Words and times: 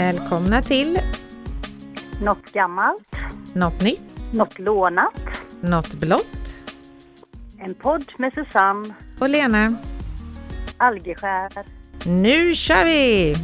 Välkomna 0.00 0.62
till 0.62 0.98
Något 2.22 2.52
gammalt, 2.52 3.16
Något 3.54 3.82
nytt, 3.82 4.32
något 4.32 4.58
lånat. 4.58 5.20
Något 5.60 5.94
blått 5.94 6.60
En 7.58 7.74
podd 7.74 8.12
med 8.18 8.32
Susanne 8.32 8.94
och 9.20 9.28
Lena. 9.28 9.74
Algeskär. 10.76 11.52
Nu 12.06 12.54
kör 12.54 12.84
vi! 12.84 13.34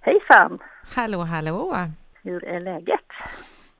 Hejsan! 0.00 0.58
Hallå, 0.94 1.20
hallå! 1.20 1.76
Hur 2.22 2.44
är 2.44 2.60
läget? 2.60 3.00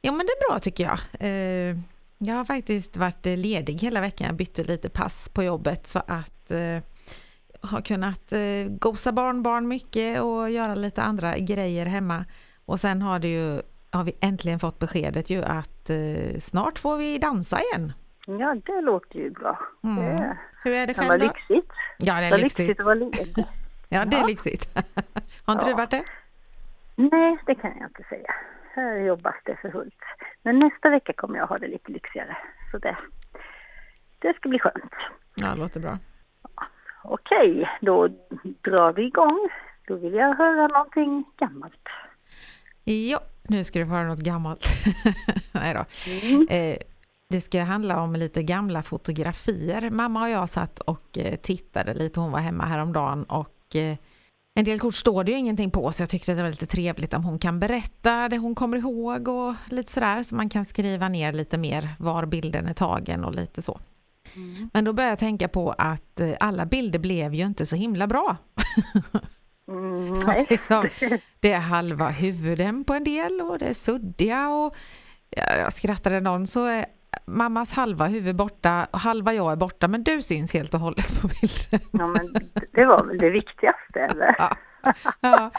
Jo, 0.03 0.13
men 0.13 0.27
det 0.27 0.33
är 0.33 0.51
bra 0.51 0.59
tycker 0.59 0.85
jag. 0.85 0.99
Eh, 1.21 1.77
Jag 2.23 2.35
har 2.35 2.45
faktiskt 2.45 2.97
varit 2.97 3.27
ledig 3.27 3.75
hela 3.75 4.01
veckan. 4.01 4.27
Jag 4.27 4.37
bytte 4.37 4.65
lite 4.65 4.89
pass 4.89 5.29
på 5.29 5.43
jobbet 5.43 5.87
så 5.87 5.99
att 6.07 6.51
eh, 6.51 6.79
har 7.61 7.81
kunnat 7.81 8.33
eh, 8.33 8.65
gosa 8.69 9.13
barnbarn 9.13 9.69
mycket 9.69 10.21
och 10.21 10.51
göra 10.51 10.75
lite 10.75 11.03
andra 11.03 11.39
grejer 11.39 11.87
hemma. 11.87 12.25
Och 12.65 12.81
sen 12.81 13.03
har 13.03 13.19
det 13.19 13.29
ju 13.29 13.63
har 13.93 14.05
vi 14.05 14.13
äntligen 14.21 14.59
fått 14.61 14.79
beskedet 14.79 15.31
ju 15.31 15.43
att 15.45 15.91
eh, 15.91 16.39
snart 16.39 16.79
får 16.79 16.97
vi 16.97 17.19
dansa 17.19 17.61
igen. 17.61 17.93
Ja, 18.27 18.57
det 18.67 18.81
låter 18.81 19.19
ju 19.19 19.31
bra. 19.31 19.59
Mm. 19.85 20.05
Det 20.05 20.37
Hur 20.65 20.73
är 20.73 20.87
det 20.87 20.95
själv 20.95 21.19
då? 21.21 21.27
lyxigt. 21.27 21.73
Ja, 21.99 22.21
det 22.21 22.27
är 22.27 22.31
Vad 22.31 22.41
lyxigt. 22.41 22.59
lyxigt 22.69 22.81
att 22.81 22.87
vara 22.87 22.95
ledig. 22.95 23.35
Ja, 23.93 24.05
det 24.05 24.17
är 24.17 24.21
Ja. 24.21 24.27
lyxigt. 24.27 24.79
Har 25.45 25.53
inte 25.53 25.65
Ja. 25.65 25.69
du 25.71 25.75
varit 25.75 25.91
det? 25.91 26.05
Nej, 26.97 27.39
det 27.47 27.55
kan 27.55 27.71
jag 27.79 27.89
inte 27.89 28.03
säga. 28.09 28.35
Här 28.81 28.99
jobbas 28.99 29.35
det 29.45 29.57
för 29.63 29.71
fullt. 29.71 30.03
Men 30.43 30.59
nästa 30.59 30.91
vecka 30.91 31.13
kommer 31.13 31.39
jag 31.39 31.47
ha 31.47 31.59
det 31.59 31.69
lite 31.69 31.93
lyxigare. 31.93 32.37
Så 32.71 32.79
det, 32.79 32.97
det 34.19 34.37
ska 34.37 34.49
bli 34.49 34.59
skönt. 34.59 34.93
Ja, 35.35 35.47
det 35.47 35.61
låter 35.61 35.81
bra. 35.81 35.99
Okej, 37.03 37.71
då 37.81 38.09
drar 38.65 38.93
vi 38.93 39.07
igång. 39.07 39.49
Då 39.87 39.97
vill 39.97 40.15
jag 40.15 40.35
höra 40.35 40.67
någonting 40.67 41.25
gammalt. 41.37 41.89
Ja, 42.85 43.21
nu 43.43 43.65
ska 43.65 43.79
du 43.79 43.85
höra 43.85 44.09
något 44.09 44.21
gammalt. 44.21 44.67
Nej 45.53 45.75
då. 45.75 45.85
Mm. 46.11 46.47
Eh, 46.51 46.77
det 47.29 47.41
ska 47.41 47.63
handla 47.63 48.01
om 48.03 48.17
lite 48.17 48.43
gamla 48.43 48.83
fotografier. 48.83 49.91
Mamma 49.91 50.23
och 50.23 50.31
jag 50.31 50.49
satt 50.49 50.81
och 50.81 51.19
eh, 51.19 51.37
tittade 51.37 51.95
lite. 51.95 52.21
Hon 52.21 52.33
var 52.33 52.39
hemma 52.39 52.65
häromdagen 52.65 53.25
och 53.25 53.77
eh, 53.77 53.97
en 54.55 54.65
del 54.65 54.79
kort 54.79 54.95
står 54.95 55.25
det 55.25 55.33
ju 55.33 55.39
ingenting 55.39 55.71
på 55.71 55.93
så 55.93 56.03
jag 56.03 56.09
tyckte 56.11 56.33
att 56.33 56.39
det 56.39 56.43
var 56.43 56.51
lite 56.51 56.67
trevligt 56.67 57.15
om 57.15 57.25
hon 57.25 57.39
kan 57.39 57.61
berätta 57.61 58.29
det 58.29 58.39
hon 58.39 58.55
kommer 58.55 58.77
ihåg 58.77 59.29
och 59.29 59.55
lite 59.69 59.93
sådär 59.93 60.23
så 60.23 60.35
man 60.35 60.49
kan 60.49 60.65
skriva 60.65 61.09
ner 61.09 61.33
lite 61.33 61.59
mer 61.59 61.89
var 61.99 62.27
bilden 62.27 62.67
är 62.67 62.75
tagen 62.75 63.25
och 63.25 63.35
lite 63.35 63.63
så. 63.63 63.81
Men 64.73 64.85
då 64.85 64.93
började 64.93 65.13
jag 65.13 65.19
tänka 65.19 65.49
på 65.49 65.75
att 65.79 66.21
eh, 66.21 66.33
alla 66.41 66.67
bilder 66.67 66.99
blev 66.99 67.35
ju 67.35 67.47
inte 67.47 67.67
så 67.67 67.77
himla 67.77 68.07
bra. 68.07 68.37
Mm, 69.69 70.21
nej. 70.27 70.47
Liksom, 70.51 70.89
det 71.41 71.53
är 71.53 71.61
halva 71.61 72.09
huvuden 72.09 72.85
på 72.85 72.95
en 72.95 73.05
del 73.05 73.41
och 73.41 73.59
det 73.59 73.67
är 73.67 73.75
suddiga 73.75 74.49
och 74.49 74.77
ja, 75.31 75.57
jag 75.57 75.73
skrattade 75.73 76.21
någon 76.21 76.47
så 76.47 76.85
mammas 77.27 77.73
halva 77.73 78.07
huvud 78.07 78.37
borta 78.37 78.87
halva 78.93 79.35
jag 79.35 79.53
är 79.53 79.57
borta 79.57 79.89
men 79.89 80.03
du 80.03 80.23
syns 80.23 80.53
helt 80.53 80.75
och 80.75 80.81
hållet 80.81 81.21
på 81.21 81.29
bilden. 81.29 81.89
Ja, 81.91 82.07
men 82.07 82.51
det 82.73 82.85
var 82.85 83.05
väl 83.05 83.19
det 83.19 83.31
viktigaste, 83.31 84.01
eller? 84.01 84.37
Ja. 84.39 84.57
Ja, 85.21 85.51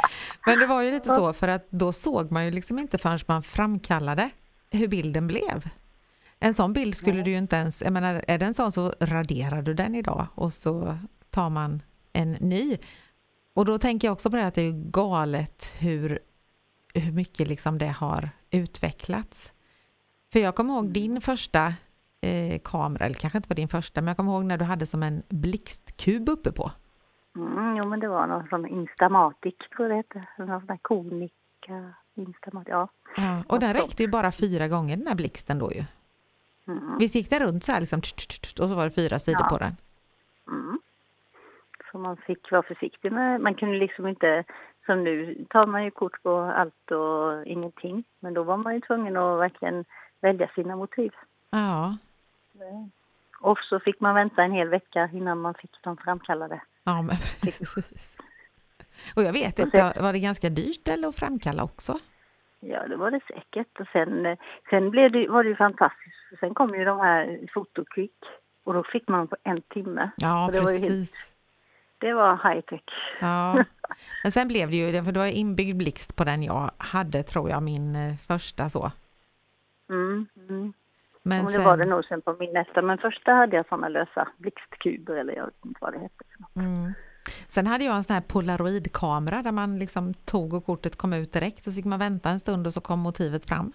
men 0.45 0.59
det 0.59 0.65
var 0.65 0.81
ju 0.81 0.91
lite 0.91 1.09
så 1.09 1.33
för 1.33 1.47
att 1.47 1.71
då 1.71 1.91
såg 1.91 2.31
man 2.31 2.45
ju 2.45 2.51
liksom 2.51 2.79
inte 2.79 2.97
förrän 2.97 3.19
man 3.27 3.43
framkallade 3.43 4.29
hur 4.71 4.87
bilden 4.87 5.27
blev. 5.27 5.69
En 6.39 6.53
sån 6.53 6.73
bild 6.73 6.95
skulle 6.95 7.21
du 7.21 7.31
ju 7.31 7.37
inte 7.37 7.55
ens, 7.55 7.81
jag 7.81 7.93
menar 7.93 8.23
är 8.27 8.37
det 8.37 8.45
en 8.45 8.53
sån 8.53 8.71
så 8.71 8.93
raderar 8.99 9.61
du 9.61 9.73
den 9.73 9.95
idag 9.95 10.27
och 10.35 10.53
så 10.53 10.97
tar 11.29 11.49
man 11.49 11.81
en 12.13 12.31
ny. 12.31 12.77
Och 13.53 13.65
då 13.65 13.77
tänker 13.77 14.07
jag 14.07 14.13
också 14.13 14.29
på 14.31 14.37
det 14.37 14.47
att 14.47 14.55
det 14.55 14.61
är 14.61 14.91
galet 14.91 15.75
hur, 15.79 16.19
hur 16.93 17.11
mycket 17.11 17.47
liksom 17.47 17.77
det 17.77 17.87
har 17.87 18.29
utvecklats. 18.51 19.51
För 20.31 20.39
jag 20.39 20.55
kommer 20.55 20.73
ihåg 20.73 20.85
din 20.93 21.21
första 21.21 21.65
eh, 22.21 22.59
kamera, 22.63 23.05
eller 23.05 23.15
kanske 23.15 23.37
inte 23.37 23.49
var 23.49 23.55
din 23.55 23.67
första, 23.67 24.01
men 24.01 24.07
jag 24.07 24.17
kommer 24.17 24.31
ihåg 24.31 24.45
när 24.45 24.57
du 24.57 24.65
hade 24.65 24.85
som 24.85 25.03
en 25.03 25.23
blixtkub 25.29 26.29
uppe 26.29 26.51
på. 26.51 26.71
Mm, 27.35 27.75
jo, 27.77 27.85
men 27.85 27.99
det 27.99 28.07
var 28.07 28.27
någon 28.27 28.47
sån 28.47 28.67
Instamatic, 28.67 29.55
tror 29.75 29.89
jag 29.89 29.89
det 29.89 29.95
hette. 29.95 30.27
Någon 30.37 30.59
sån 30.59 30.67
där 30.67 30.77
konika 30.81 31.93
Instamatic, 32.15 32.67
ja. 32.71 32.87
Ja, 33.17 33.43
och 33.47 33.59
den 33.59 33.73
räckte 33.73 34.03
ju 34.03 34.09
bara 34.09 34.31
fyra 34.31 34.67
gånger 34.67 34.97
den 34.97 35.07
här 35.07 35.15
blixten 35.15 35.59
då 35.59 35.71
ju. 35.71 35.83
Mm, 36.67 36.97
Visst 36.97 37.15
gick 37.15 37.29
den 37.29 37.39
runt 37.39 37.63
så 37.63 37.71
här 37.71 37.79
liksom 37.79 37.99
och 38.61 38.69
så 38.69 38.75
var 38.75 38.83
det 38.83 38.91
fyra 38.91 39.19
sidor 39.19 39.41
Ja. 39.41 39.49
på 39.49 39.57
den? 39.57 39.75
mm. 40.47 40.79
Så 41.91 41.97
man 41.97 42.17
fick 42.17 42.51
vara 42.51 42.63
försiktig 42.63 43.11
med, 43.11 43.41
man 43.41 43.55
kunde 43.55 43.77
liksom 43.77 44.07
inte, 44.07 44.43
som 44.85 45.03
nu 45.03 45.45
tar 45.49 45.65
man 45.65 45.83
ju 45.83 45.91
kort 45.91 46.23
på 46.23 46.39
allt 46.39 46.91
och 46.91 47.45
ingenting. 47.45 48.03
Men 48.19 48.33
då 48.33 48.43
var 48.43 48.57
man 48.57 48.73
ju 48.75 48.81
tvungen 48.81 49.17
att 49.17 49.39
verkligen 49.39 49.85
välja 50.21 50.47
sina 50.55 50.75
motiv. 50.75 51.11
Ja, 51.49 51.97
Och 53.39 53.57
så 53.57 53.79
fick 53.79 53.99
man 53.99 54.15
vänta 54.15 54.43
en 54.43 54.51
hel 54.51 54.67
vecka 54.69 55.09
innan 55.13 55.41
man 55.41 55.53
fick 55.53 55.81
dem 55.83 55.97
framkallade. 55.97 56.61
ja 56.83 57.01
men 57.01 57.15
precis. 57.41 58.17
Och 59.15 59.23
jag 59.23 59.33
vet 59.33 59.59
inte, 59.59 59.93
var 59.99 60.13
det 60.13 60.19
ganska 60.19 60.49
dyrt 60.49 60.87
eller 60.87 61.07
att 61.07 61.15
framkalla 61.15 61.63
också? 61.63 61.97
Ja, 62.59 62.87
det 62.87 62.95
var 62.95 63.11
det 63.11 63.19
säkert. 63.27 63.79
Och 63.79 63.87
sen, 63.93 64.25
eh, 64.25 64.37
sen 64.69 64.89
blev 64.89 65.11
det, 65.11 65.27
var 65.29 65.43
det 65.43 65.49
ju 65.49 65.55
fantastiskt. 65.55 66.15
Sen 66.39 66.53
kom 66.53 66.75
ju 66.75 66.85
de 66.85 66.99
här 66.99 67.39
fotokvick 67.53 68.17
och 68.63 68.73
då 68.73 68.83
fick 68.83 69.07
man 69.07 69.27
på 69.27 69.35
en 69.43 69.61
timme. 69.61 70.11
Ja, 70.17 70.49
det 70.53 70.61
var 70.61 70.71
ju 70.71 70.79
precis. 70.79 71.31
Det 71.97 72.13
var 72.13 72.49
high 72.53 72.61
tech. 72.61 72.81
Ja. 73.21 73.53
Men 74.23 74.31
sen 74.31 74.47
blev 74.47 74.69
det 74.69 74.75
ju, 74.75 75.03
för 75.03 75.11
det 75.11 75.19
var 75.19 75.27
inbyggd 75.27 75.77
blixt 75.77 76.15
på 76.15 76.23
den 76.23 76.43
jag 76.43 76.71
hade 76.77 77.23
tror 77.23 77.49
jag, 77.49 77.63
min 77.63 77.95
eh, 77.95 78.15
första 78.27 78.69
så. 78.69 78.91
Mm, 79.91 80.27
mm. 80.49 80.73
Men 81.23 81.39
och 81.39 81.45
det 81.45 81.51
sen, 81.51 81.63
var 81.63 81.77
det 81.77 81.85
nog 81.85 82.05
sen 82.05 82.21
på 82.21 82.35
min 82.39 82.53
nästa. 82.53 82.81
Men 82.81 82.97
första 82.97 83.31
hade 83.31 83.55
jag 83.55 83.67
sådana 83.67 83.87
lösa 83.89 84.27
blixtkuber 84.37 85.15
eller 85.15 85.33
jag 85.33 85.45
vet 85.45 85.65
inte 85.65 85.77
vad 85.81 85.93
det 85.93 85.99
hette. 85.99 86.23
för 86.53 86.59
mm. 86.61 86.93
sen 87.47 87.67
hade 87.67 87.83
jag 87.83 87.95
en 87.95 88.03
sån 88.03 88.13
här 88.13 88.21
polaroidkamera 88.21 89.41
där 89.41 89.51
man 89.51 89.79
liksom 89.79 90.13
tog 90.13 90.53
och 90.53 90.65
kortet 90.65 90.95
kom 90.95 91.13
ut 91.13 91.33
direkt 91.33 91.59
och 91.67 91.73
så 91.73 91.75
fick 91.75 91.85
man 91.85 91.99
vänta 91.99 92.29
en 92.29 92.39
stund 92.39 92.67
och 92.67 92.73
så 92.73 92.81
kom 92.81 92.99
motivet 92.99 93.45
fram. 93.45 93.71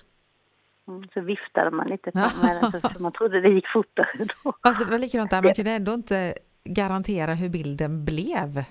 Mm, 0.88 1.08
så 1.14 1.20
viftade 1.20 1.70
man 1.70 1.86
lite 1.88 2.10
på 2.10 2.18
med 2.18 2.58
den 2.62 2.72
så- 2.72 2.88
så 2.94 3.02
man 3.02 3.12
trodde 3.12 3.40
det 3.40 3.48
gick 3.48 3.66
fortare 3.72 4.24
då. 4.44 4.52
Fast 4.62 4.78
det 4.80 4.84
var 4.90 4.98
likadant 4.98 5.30
där, 5.30 5.42
man 5.42 5.54
kunde 5.54 5.70
ändå 5.70 5.94
inte 5.94 6.34
garantera 6.64 7.34
hur 7.34 7.48
bilden 7.48 8.04
blev. 8.04 8.64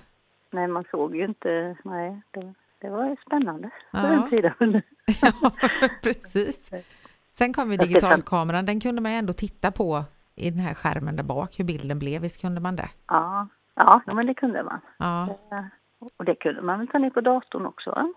Nej, 0.50 0.68
man 0.68 0.84
såg 0.90 1.16
ju 1.16 1.24
inte. 1.24 1.76
Nej, 1.84 2.20
det, 2.30 2.54
det 2.80 2.90
var 2.90 3.08
ju 3.08 3.16
spännande 3.26 3.68
på 3.68 3.98
Ja. 3.98 4.02
den 4.02 4.28
tiden. 4.30 4.52
Ja, 5.22 5.52
precis. 6.02 6.70
Sen 7.38 7.52
kom 7.52 7.70
ju 7.72 7.76
digitalkameran, 7.76 8.66
den 8.66 8.80
kunde 8.80 9.02
man 9.02 9.12
ju 9.12 9.18
ändå 9.18 9.32
titta 9.32 9.70
på 9.72 10.04
i 10.34 10.50
den 10.50 10.60
här 10.60 10.74
skärmen 10.74 11.16
där 11.16 11.24
bak, 11.24 11.58
hur 11.58 11.64
bilden 11.64 11.98
blev, 11.98 12.22
visst 12.22 12.40
kunde 12.40 12.60
man 12.60 12.76
det? 12.76 12.88
Ja, 13.08 13.48
ja, 13.74 14.02
men 14.06 14.26
det 14.26 14.34
kunde 14.34 14.62
man. 14.62 14.80
Ja, 14.98 15.38
Och 16.18 16.24
det 16.24 16.34
kunde 16.34 16.62
man 16.62 16.78
väl 16.78 16.88
ta 16.88 16.98
ner 16.98 17.10
på 17.10 17.20
datorn 17.20 17.66
också? 17.66 18.12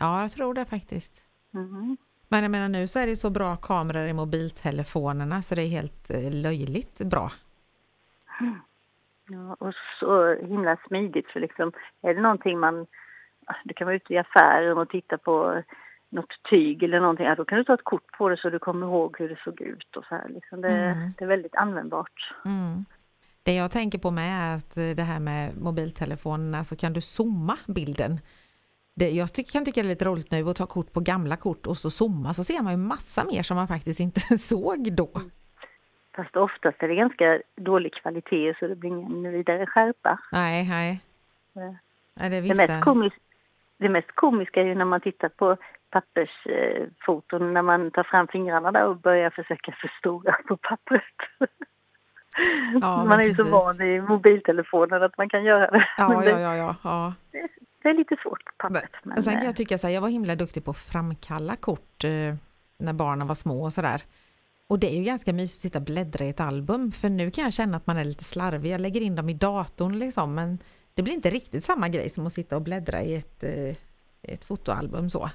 Ja 0.00 0.20
jag 0.20 0.30
tror 0.30 0.54
det 0.54 0.64
faktiskt. 0.64 1.22
Mhm. 1.50 1.96
Men 2.28 2.42
jag 2.42 2.50
menar 2.50 2.68
nu 2.68 2.86
så 2.86 2.98
är 2.98 3.06
det 3.06 3.16
så 3.16 3.30
bra 3.30 3.56
kameror 3.56 4.06
i 4.06 4.12
mobiltelefonerna 4.12 5.42
så 5.42 5.54
det 5.54 5.62
är 5.62 5.68
helt 5.68 6.10
eh, 6.10 6.32
löjligt 6.32 6.98
bra. 6.98 7.32
Ja, 9.28 9.56
och 9.58 9.74
så 10.00 10.34
himla 10.34 10.76
smidigt 10.88 11.26
för 11.30 11.40
liksom, 11.40 11.72
är 12.02 12.14
det 12.14 12.20
någonting 12.20 12.58
man, 12.58 12.86
du 13.64 13.74
kan 13.74 13.86
vara 13.86 13.96
ute 13.96 14.14
i 14.14 14.18
affären 14.18 14.78
och 14.78 14.88
titta 14.88 15.18
på 15.18 15.62
något 16.10 16.32
tyg 16.50 16.82
eller 16.82 17.00
någonting, 17.00 17.26
ja, 17.26 17.34
då 17.34 17.44
kan 17.44 17.58
du 17.58 17.64
ta 17.64 17.74
ett 17.74 17.84
kort 17.84 18.12
på 18.18 18.28
det 18.28 18.36
så 18.36 18.50
du 18.50 18.58
kommer 18.58 18.86
ihåg 18.86 19.16
hur 19.18 19.28
det 19.28 19.38
såg 19.44 19.60
ut 19.60 19.96
och 19.96 20.04
så 20.04 20.14
här 20.14 20.28
liksom. 20.28 20.60
Det, 20.60 20.68
Mm. 20.68 21.10
det 21.18 21.24
är 21.24 21.28
väldigt 21.28 21.54
användbart. 21.54 22.32
Mm. 22.44 22.84
Det 23.42 23.54
jag 23.54 23.70
tänker 23.70 23.98
på 23.98 24.10
med 24.10 24.42
är 24.52 24.56
att 24.56 24.76
eh, 24.76 24.90
det 24.96 25.02
här 25.02 25.20
med 25.20 25.56
mobiltelefonerna 25.62 26.64
så 26.64 26.76
kan 26.76 26.92
du 26.92 27.00
zooma 27.00 27.56
bilden. 27.66 28.20
Det, 28.94 29.10
jag 29.10 29.32
ty- 29.34 29.44
kan 29.44 29.64
tycka 29.64 29.82
det 29.82 29.86
är 29.86 29.88
lite 29.88 30.04
roligt 30.04 30.30
nu 30.30 30.48
att 30.48 30.56
ta 30.56 30.66
kort 30.66 30.92
på 30.92 31.00
gamla 31.00 31.36
kort 31.36 31.66
och 31.66 31.76
så 31.76 31.90
zooma 31.90 32.34
så 32.34 32.44
ser 32.44 32.62
man 32.62 32.72
ju 32.72 32.76
massa 32.78 33.24
mer 33.24 33.42
som 33.42 33.56
man 33.56 33.68
faktiskt 33.68 34.00
inte 34.00 34.20
såg 34.38 34.92
då. 34.92 35.10
Fast 36.16 36.36
oftast 36.36 36.82
är 36.82 36.88
det 36.88 36.94
ganska 36.94 37.40
dålig 37.56 37.94
kvalitet 37.94 38.54
så 38.60 38.66
det 38.66 38.76
blir 38.76 38.90
ingen 38.90 39.32
vidare 39.32 39.66
skärpa. 39.66 40.18
Nej, 40.32 40.68
nej. 40.68 41.00
Nej, 41.52 41.76
det 42.14 42.22
är 42.24 42.30
det, 42.30 42.40
vissa... 42.40 42.54
mest 42.66 42.84
komis, 42.84 43.12
det 43.78 43.88
mest 43.88 44.14
komiska 44.14 44.60
är 44.60 44.64
ju 44.64 44.74
när 44.74 44.84
man 44.84 45.00
tittar 45.00 45.28
på 45.28 45.56
pappersfoton, 45.90 47.52
när 47.52 47.62
man 47.62 47.90
tar 47.90 48.02
fram 48.02 48.28
fingrarna 48.28 48.72
där 48.72 48.84
och 48.84 48.96
börjar 48.96 49.30
försöka 49.30 49.72
förstora 49.72 50.32
på 50.48 50.56
pappret. 50.56 51.02
Ja, 52.80 52.96
men 52.98 53.08
man 53.08 53.20
är 53.20 53.24
ju 53.24 53.34
så 53.34 53.44
van 53.44 53.80
i 53.80 54.00
mobiltelefonen 54.00 55.02
att 55.02 55.18
man 55.18 55.28
kan 55.28 55.44
göra 55.44 55.70
det. 55.70 55.86
Men 55.98 56.10
Ja, 56.12 56.20
det, 56.20 56.30
ja, 56.30 56.56
ja, 56.56 56.56
ja, 56.56 56.74
ja. 56.82 57.12
det 57.82 57.88
är 57.88 57.94
lite 57.94 58.16
svårt 58.22 58.44
på 58.44 58.52
Men, 58.68 58.74
pappret. 58.74 59.04
Men, 59.04 59.18
och 59.18 59.24
sen 59.24 59.32
kan 59.32 59.42
eh, 59.42 59.46
jag 59.46 59.56
tycka 59.56 59.78
så 59.78 59.86
här, 59.86 59.94
jag 59.94 60.00
var 60.00 60.08
himla 60.08 60.36
duktig 60.36 60.64
på 60.64 60.70
att 60.70 60.78
framkalla 60.78 61.56
kort 61.56 62.04
eh, 62.04 62.10
när 62.78 62.92
barnen 62.92 63.26
var 63.26 63.34
små 63.34 63.64
och 63.64 63.72
sådär. 63.72 64.02
Och 64.68 64.78
det 64.78 64.86
är 64.86 64.98
ju 64.98 65.04
ganska 65.04 65.32
mysigt 65.32 65.58
att 65.58 65.62
sitta 65.62 65.78
och 65.78 65.84
bläddra 65.84 66.24
i 66.24 66.28
ett 66.28 66.40
album 66.40 66.92
för 66.92 67.08
nu 67.08 67.30
kan 67.30 67.44
jag 67.44 67.52
känna 67.52 67.76
att 67.76 67.86
man 67.86 67.96
är 67.96 68.04
lite 68.04 68.24
slarvig. 68.24 68.72
Jag 68.72 68.80
lägger 68.80 69.00
in 69.00 69.16
dem 69.16 69.28
i 69.28 69.34
datorn 69.34 69.98
liksom 69.98 70.34
men 70.34 70.58
det 70.98 71.02
blir 71.02 71.14
inte 71.14 71.30
riktigt 71.30 71.64
samma 71.64 71.88
grej 71.88 72.08
som 72.08 72.26
att 72.26 72.32
sitta 72.32 72.56
och 72.56 72.62
bläddra 72.62 73.00
i 73.02 73.14
ett, 73.14 73.42
eh, 73.42 73.76
ett 74.34 74.44
fotoalbum 74.44 75.10
så. 75.10 75.30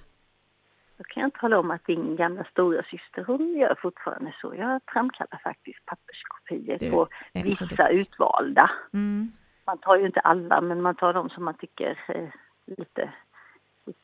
Då 0.98 1.04
kan 1.04 1.24
jag 1.24 1.34
tala 1.34 1.60
om 1.60 1.72
att 1.72 1.86
din 1.86 2.16
gamla 2.16 2.44
stora 2.44 2.84
syster 2.84 3.24
hon 3.28 3.58
gör 3.58 3.76
fortfarande 3.82 4.36
så. 4.42 4.56
Jag 4.58 4.82
framkallar 4.88 5.40
faktiskt 5.44 5.86
papperskopior 5.86 6.78
Du 6.80 6.92
på 6.92 7.08
vissa 7.34 7.90
utvalda. 7.90 8.72
Mm. 8.94 9.32
Man 9.66 9.78
tar 9.78 9.98
ju 9.98 10.06
inte 10.06 10.20
alla 10.20 10.62
men 10.62 10.82
man 10.82 10.96
tar 10.96 11.14
de 11.14 11.30
som 11.30 11.44
man 11.44 11.58
tycker 11.58 11.98
är 12.08 12.32
lite, 12.66 13.10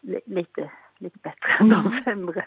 li- 0.02 0.22
lite, 0.26 0.72
lite 0.98 1.18
bättre 1.24 1.52
än 1.60 1.70
de 1.70 2.02
sämre. 2.04 2.46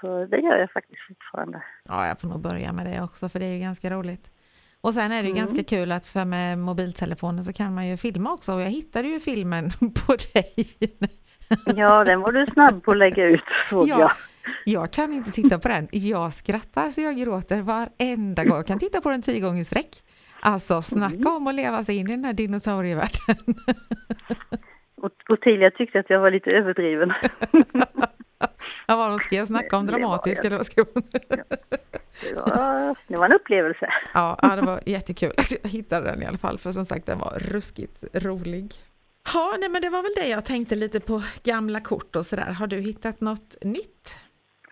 Så 0.00 0.26
det 0.26 0.38
gör 0.40 0.56
jag 0.56 0.70
faktiskt 0.72 1.02
fortfarande. 1.08 1.62
Ja, 1.84 2.06
jag 2.06 2.20
får 2.20 2.28
nog 2.28 2.40
börja 2.40 2.72
med 2.72 2.86
det 2.86 3.02
också 3.02 3.28
för 3.28 3.38
det 3.38 3.46
är 3.46 3.54
ju 3.54 3.60
ganska 3.60 3.90
roligt. 3.90 4.30
Och 4.84 4.94
sen 4.94 5.12
är 5.12 5.22
det 5.22 5.28
Mm. 5.28 5.38
ganska 5.38 5.64
kul 5.64 5.92
att 5.92 6.06
för 6.06 6.24
med 6.24 6.58
mobiltelefonen 6.58 7.44
så 7.44 7.52
kan 7.52 7.74
man 7.74 7.86
ju 7.86 7.96
filma 7.96 8.32
också 8.32 8.52
och 8.54 8.62
jag 8.62 8.66
hittade 8.70 9.08
ju 9.08 9.20
filmen 9.20 9.70
på 10.06 10.16
dig. 10.34 10.54
Ja, 11.76 12.04
den 12.04 12.20
var 12.20 12.32
du 12.32 12.46
snabb 12.46 12.82
på 12.84 12.90
att 12.90 12.96
lägga 12.96 13.24
ut 13.24 13.40
såg 13.70 13.88
Ja. 13.88 13.98
jag. 14.00 14.10
Jag 14.64 14.90
kan 14.90 15.12
inte 15.12 15.30
titta 15.30 15.58
på 15.58 15.68
den. 15.68 15.88
Jag 15.92 16.32
skrattar 16.32 16.90
så 16.90 17.00
jag 17.00 17.16
gråter 17.16 17.60
varenda 17.62 18.44
gång. 18.44 18.56
Jag 18.56 18.66
kan 18.66 18.78
titta 18.78 19.00
på 19.00 19.10
den 19.10 19.22
tio 19.22 19.40
gånger 19.40 19.60
i 19.60 19.64
sträck. 19.64 20.02
Alltså 20.40 20.82
snacka 20.82 21.28
om 21.28 21.46
att 21.46 21.54
leva 21.54 21.84
sig 21.84 21.96
in 21.96 22.08
i 22.08 22.10
den 22.10 22.24
här 22.24 22.32
dinosaurievärlden. 22.32 23.36
Ottilia 25.28 25.70
tyckte 25.70 25.98
att 26.00 26.10
jag 26.10 26.20
var 26.20 26.30
lite 26.30 26.50
överdriven. 26.50 27.12
Ja, 28.86 28.96
vad 28.96 29.10
de 29.10 29.18
skrev, 29.18 29.46
snacka 29.46 29.76
om 29.76 29.86
dramatisk 29.86 30.44
eller 30.44 30.56
vad 30.56 30.66
skrev 30.66 30.84
hon? 30.94 31.02
Det 32.22 32.34
var, 32.34 32.96
det 33.08 33.16
var 33.16 33.26
en 33.26 33.32
upplevelse. 33.32 33.92
Ja, 34.14 34.38
ja, 34.42 34.56
det 34.56 34.62
var 34.62 34.80
jättekul 34.86 35.32
att 35.36 35.52
jag 35.62 35.70
hittade 35.70 36.10
den 36.10 36.22
i 36.22 36.26
alla 36.26 36.38
fall 36.38 36.58
för 36.58 36.70
som 36.70 36.84
sagt 36.84 37.06
den 37.06 37.18
var 37.18 37.38
ruskigt 37.38 38.24
rolig. 38.24 38.74
Ja, 39.34 39.56
nej 39.58 39.68
men 39.68 39.82
det 39.82 39.90
var 39.90 40.02
väl 40.02 40.14
det 40.16 40.28
jag 40.28 40.44
tänkte 40.44 40.74
lite 40.74 41.00
på 41.00 41.22
gamla 41.42 41.80
kort 41.80 42.16
och 42.16 42.26
sådär. 42.26 42.52
Har 42.52 42.66
du 42.66 42.76
hittat 42.76 43.20
något 43.20 43.56
nytt? 43.62 44.18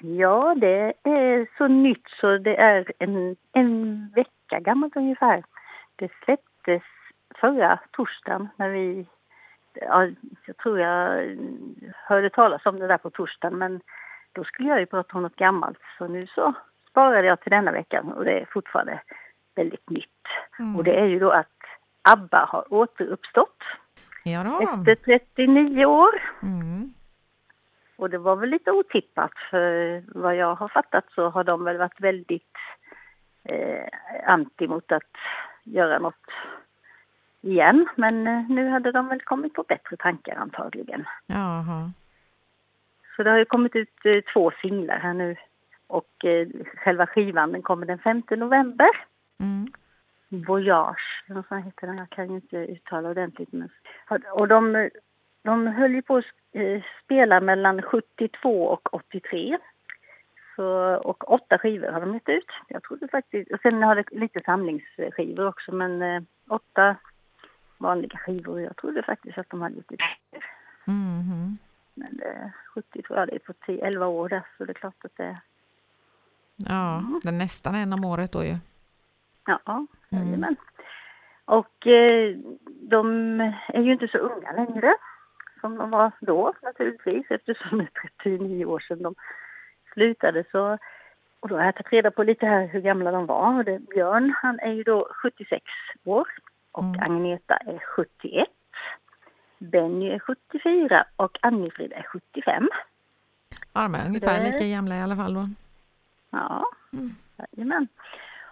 Ja, 0.00 0.54
det 0.54 0.92
är 1.02 1.58
så 1.58 1.68
nytt 1.68 2.06
så 2.20 2.38
det 2.38 2.56
är 2.56 2.92
en, 2.98 3.36
en 3.52 4.08
vecka 4.14 4.60
gammalt 4.60 4.96
ungefär. 4.96 5.44
Det 5.96 6.10
släpptes 6.24 6.82
förra 7.40 7.80
torsdagen 7.90 8.48
när 8.56 8.68
vi... 8.68 9.06
Ja, 9.74 10.08
jag 10.46 10.56
tror 10.56 10.80
jag 10.80 11.36
hörde 11.94 12.30
talas 12.30 12.66
om 12.66 12.78
det 12.78 12.86
där 12.86 12.98
på 12.98 13.10
torsdagen 13.10 13.58
men 13.58 13.80
då 14.32 14.44
skulle 14.44 14.68
jag 14.68 14.80
ju 14.80 14.86
prata 14.86 15.16
om 15.16 15.22
något 15.22 15.36
gammalt 15.36 15.78
så 15.98 16.06
nu 16.08 16.26
så 16.26 16.54
sparade 16.92 17.26
jag 17.28 17.40
till 17.40 17.50
denna 17.50 17.72
veckan 17.72 18.12
och 18.12 18.24
det 18.24 18.40
är 18.40 18.46
fortfarande 18.52 19.00
väldigt 19.54 19.90
nytt. 19.90 20.26
Mm. 20.58 20.76
Och 20.76 20.84
det 20.84 21.00
är 21.00 21.06
ju 21.06 21.18
då 21.18 21.30
att 21.30 21.58
ABBA 22.02 22.44
har 22.44 22.74
återuppstått 22.74 23.58
Ja, 24.24 24.44
de. 24.44 24.68
efter 24.68 24.94
39 24.94 25.84
år. 25.84 26.22
Mm. 26.42 26.94
Och 27.96 28.10
det 28.10 28.18
var 28.18 28.36
väl 28.36 28.50
lite 28.50 28.70
otippat 28.70 29.32
för 29.50 30.02
vad 30.06 30.36
jag 30.36 30.54
har 30.54 30.68
fattat 30.68 31.04
så 31.14 31.30
har 31.30 31.44
de 31.44 31.64
väl 31.64 31.78
varit 31.78 32.00
väldigt 32.00 32.56
eh, 33.44 33.86
anti 34.26 34.66
mot 34.66 34.92
att 34.92 35.16
göra 35.64 35.98
något 35.98 36.26
igen. 37.40 37.88
Men 37.96 38.26
eh, 38.26 38.48
nu 38.48 38.68
hade 38.68 38.92
de 38.92 39.08
väl 39.08 39.20
kommit 39.20 39.54
på 39.54 39.62
bättre 39.62 39.96
tankar 39.96 40.36
antagligen. 40.36 41.04
Jaha. 41.26 41.92
Så 43.16 43.22
det 43.22 43.30
har 43.30 43.38
ju 43.38 43.44
kommit 43.44 43.76
ut 43.76 44.04
eh, 44.04 44.20
två 44.32 44.52
singlar 44.62 44.98
här 44.98 45.14
nu 45.14 45.36
och 45.92 46.24
eh, 46.24 46.48
själva 46.76 47.06
skivan 47.06 47.52
den 47.52 47.62
kommer 47.62 47.86
den 47.86 47.98
5 47.98 48.22
november. 48.30 48.88
Mm. 49.40 49.72
Voyage, 50.46 51.24
eller 51.28 51.44
vad 51.48 51.62
heter 51.62 51.86
den? 51.86 51.98
Jag 51.98 52.10
kan 52.10 52.28
ju 52.28 52.34
inte 52.34 52.56
uttala 52.56 53.10
ordentligt. 53.10 53.52
Men... 53.52 53.68
Och 54.32 54.48
de, 54.48 54.90
de 55.42 55.66
höll 55.66 55.94
ju 55.94 56.02
på 56.02 56.16
att 56.16 56.24
eh, 56.52 56.82
spela 57.04 57.40
mellan 57.40 57.82
72 57.82 58.66
och 58.66 58.94
83. 58.94 59.58
Så, 60.56 60.66
och 60.96 61.32
åtta 61.32 61.58
skivor 61.58 61.88
har 61.88 62.00
de 62.00 62.14
gett 62.14 62.28
ut. 62.28 62.50
Jag 62.68 62.82
trodde 62.82 63.08
faktiskt, 63.08 63.50
och 63.52 63.60
sen 63.62 63.82
har 63.82 63.94
det 63.94 64.04
lite 64.10 64.40
samlingsskivor 64.44 65.46
också 65.46 65.72
men 65.72 66.02
eh, 66.02 66.22
åtta 66.48 66.96
vanliga 67.78 68.18
skivor. 68.18 68.60
Jag 68.60 68.76
trodde 68.76 69.02
faktiskt 69.02 69.38
att 69.38 69.50
de 69.50 69.62
hade 69.62 69.76
gett 69.76 69.92
ut. 69.92 70.00
Mhm. 70.84 71.58
Men 71.94 72.16
det, 72.16 72.52
70 72.74 73.02
tror 73.02 73.18
jag 73.18 73.28
det 73.28 73.34
är 73.34 73.38
på 73.38 73.52
10, 73.52 73.86
11 73.86 74.06
år 74.06 74.28
där 74.28 74.42
så 74.58 74.64
det 74.64 74.72
är 74.72 74.74
klart 74.74 75.04
att 75.04 75.16
det 75.16 75.40
Ja, 76.68 77.02
det 77.22 77.28
är 77.28 77.32
nästan 77.32 77.74
en 77.74 77.92
om 77.92 78.04
året 78.04 78.32
då 78.32 78.44
ju. 78.44 78.56
Ja, 79.46 79.60
Mm. 80.12 80.26
jajamän. 80.26 80.56
Och 81.44 81.86
eh, 81.86 82.36
de 82.90 83.40
är 83.68 83.82
ju 83.82 83.92
inte 83.92 84.08
så 84.08 84.18
unga 84.18 84.52
längre 84.52 84.94
som 85.60 85.76
de 85.78 85.90
var 85.90 86.12
då 86.20 86.52
naturligtvis 86.62 87.26
eftersom 87.30 87.78
det 87.78 87.84
är 87.84 88.10
39 88.22 88.64
år 88.64 88.80
sedan 88.80 89.02
de 89.02 89.14
slutade. 89.92 90.44
Så, 90.52 90.78
och 91.40 91.48
då 91.48 91.56
har 91.56 91.64
jag 91.64 91.74
tagit 91.74 91.92
reda 91.92 92.10
på 92.10 92.22
lite 92.22 92.46
här 92.46 92.66
hur 92.66 92.80
gamla 92.80 93.10
de 93.10 93.26
var. 93.26 93.62
Det, 93.64 93.78
Björn 93.78 94.34
han 94.42 94.60
är 94.60 94.72
ju 94.72 94.82
då 94.82 95.08
76 95.22 95.62
år 96.04 96.28
och 96.72 96.84
Mm. 96.84 97.00
Agneta 97.02 97.56
är 97.56 97.78
71. 97.96 98.48
Benny 99.58 100.08
är 100.10 100.18
74 100.18 101.04
och 101.16 101.38
Annifrid 101.42 101.92
är 101.92 102.02
75. 102.02 102.68
Ja, 103.72 103.82
de 103.82 103.94
är 103.94 104.06
ungefär 104.06 104.40
Det- 104.40 104.52
lika 104.52 104.64
gamla 104.76 104.96
i 104.96 105.00
alla 105.02 105.16
fall 105.16 105.34
då. 105.34 105.48
Ja, 106.32 106.66
Mm. 106.92 107.14
jajamän. 107.36 107.88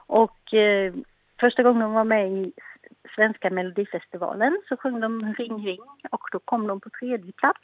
Och 0.06 0.54
eh, 0.54 0.94
första 1.40 1.62
gången 1.62 1.80
de 1.80 1.92
var 1.92 2.04
med 2.04 2.32
i 2.32 2.52
Svenska 3.14 3.50
Melodifestivalen 3.50 4.62
så 4.68 4.76
sjöng 4.76 5.00
de 5.00 5.34
Ring 5.38 5.66
ring 5.66 5.80
och 6.10 6.28
då 6.32 6.38
kom 6.38 6.66
de 6.66 6.80
på 6.80 6.90
tredje 6.90 7.32
plats. 7.32 7.60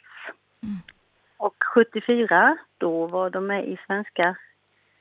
Mm. 0.63 0.77
Och 1.37 1.55
74 1.73 2.57
då 2.77 3.07
var 3.07 3.29
de 3.29 3.47
med 3.47 3.67
i 3.67 3.79
Svenska 3.87 4.35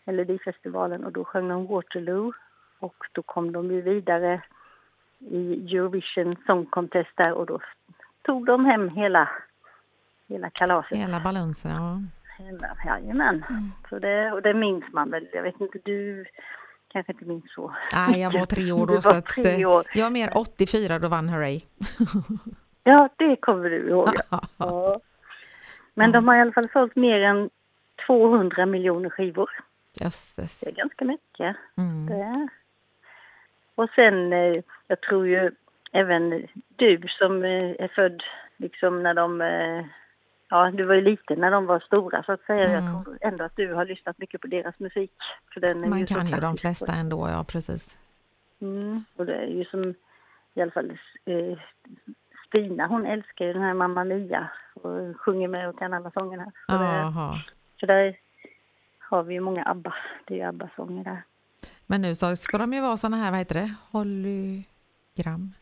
Melodifestivalen 0.04 1.04
och 1.04 1.12
då 1.12 1.24
sjöng 1.24 1.48
de 1.48 1.66
Waterloo 1.66 2.32
och 2.78 3.04
då 3.12 3.22
kom 3.22 3.52
de 3.52 3.70
ju 3.72 3.80
vidare 3.80 4.42
i 5.18 5.76
Eurovision 5.76 6.36
Song 6.46 6.66
Contest 6.66 7.10
där 7.14 7.32
och 7.32 7.46
då 7.46 7.60
tog 8.22 8.46
de 8.46 8.64
hem 8.64 8.88
hela, 8.88 9.28
hela 10.28 10.50
kalaset. 10.50 10.98
Hela 10.98 11.20
balansen, 11.20 11.70
ja. 11.70 12.00
Jajamän. 12.86 13.44
Så 13.88 13.98
det, 13.98 14.32
och 14.32 14.42
det 14.42 14.54
minns 14.54 14.84
man 14.92 15.10
väl. 15.10 15.28
Jag 15.32 15.42
vet 15.42 15.60
inte, 15.60 15.78
du 15.84 16.24
kanske 16.88 17.12
inte 17.12 17.24
minns 17.24 17.52
så. 17.52 17.74
Nej, 17.94 18.20
jag 18.20 18.32
var 18.32 18.46
tre 18.46 18.72
år 18.72 18.86
då. 18.94 19.00
Så 19.00 19.08
var 19.08 19.18
att 19.18 19.34
det, 19.36 19.66
år. 19.66 19.86
jag 19.94 20.06
är 20.06 20.10
mer 20.10 20.30
84 20.34 20.98
då 20.98 21.08
vann 21.08 21.28
Hurray. 21.28 21.60
Ja, 22.88 23.08
det 23.16 23.36
kommer 23.36 23.70
du 23.70 23.88
ihåg. 23.88 24.08
Ja. 24.58 25.00
Men 25.94 26.12
de 26.12 26.28
har 26.28 26.36
i 26.36 26.40
alla 26.40 26.52
fall 26.52 26.68
sålt 26.72 26.96
mer 26.96 27.20
än 27.20 27.50
200 28.06 28.66
miljoner 28.66 29.10
skivor. 29.10 29.50
Jösses. 29.94 30.60
Det 30.60 30.70
är 30.70 30.74
ganska 30.74 31.04
mycket. 31.04 31.56
Mm. 31.78 32.06
Det. 32.06 32.48
Och 33.74 33.90
sen, 33.94 34.32
eh, 34.32 34.62
jag 34.86 35.00
tror 35.00 35.26
ju 35.26 35.50
även 35.92 36.46
du 36.76 37.02
som 37.08 37.44
eh, 37.44 37.74
är 37.78 37.88
född 37.94 38.22
liksom 38.56 39.02
när 39.02 39.14
de 39.14 39.40
eh, 39.40 39.84
Ja, 40.48 40.70
du 40.70 40.84
var 40.84 40.94
ju 40.94 41.00
liten 41.00 41.40
när 41.40 41.50
de 41.50 41.66
var 41.66 41.80
stora 41.80 42.22
så 42.22 42.32
att 42.32 42.42
säga. 42.42 42.64
Mm. 42.64 42.84
Jag 42.84 43.04
tror 43.04 43.18
ändå 43.20 43.44
att 43.44 43.56
du 43.56 43.74
har 43.74 43.84
lyssnat 43.84 44.18
mycket 44.18 44.40
på 44.40 44.46
deras 44.46 44.78
musik. 44.78 45.12
För 45.54 45.60
den 45.60 45.84
är 45.84 45.88
Man 45.88 46.06
så 46.06 46.14
kan 46.14 46.26
ju 46.26 46.40
de 46.40 46.56
flesta 46.56 46.92
ändå, 46.92 47.28
ja 47.28 47.44
precis. 47.44 47.98
Mm. 48.60 49.04
Och 49.16 49.26
det 49.26 49.34
är 49.34 49.46
ju 49.46 49.64
som 49.64 49.94
i 50.54 50.62
alla 50.62 50.70
fall 50.70 50.98
eh, 51.24 51.58
Stina, 52.46 52.86
hon 52.86 53.06
älskar 53.06 53.44
ju 53.44 53.52
den 53.52 53.62
här 53.62 53.74
Mamma 53.74 54.04
Mia 54.04 54.50
och 54.74 55.20
sjunger 55.20 55.48
med 55.48 55.68
och 55.68 55.78
kan 55.78 55.94
alla 55.94 56.10
sångerna. 56.10 56.52
Så, 56.66 56.72
det, 56.72 56.84
Jaha. 56.84 57.42
så 57.80 57.86
där 57.86 58.16
har 58.98 59.22
vi 59.22 59.34
ju 59.34 59.40
många 59.40 59.64
ABBA, 59.64 59.94
det 60.24 60.34
är 60.34 60.38
ju 60.38 60.44
ABBA-sånger 60.44 61.04
där. 61.04 61.22
Men 61.86 62.02
nu 62.02 62.14
så 62.14 62.36
ska 62.36 62.58
de 62.58 62.72
ju 62.72 62.80
vara 62.80 62.96
såna 62.96 63.16
här, 63.16 63.30
vad 63.30 63.38
heter 63.38 63.54
det, 63.54 63.74
hologram? 63.90 65.52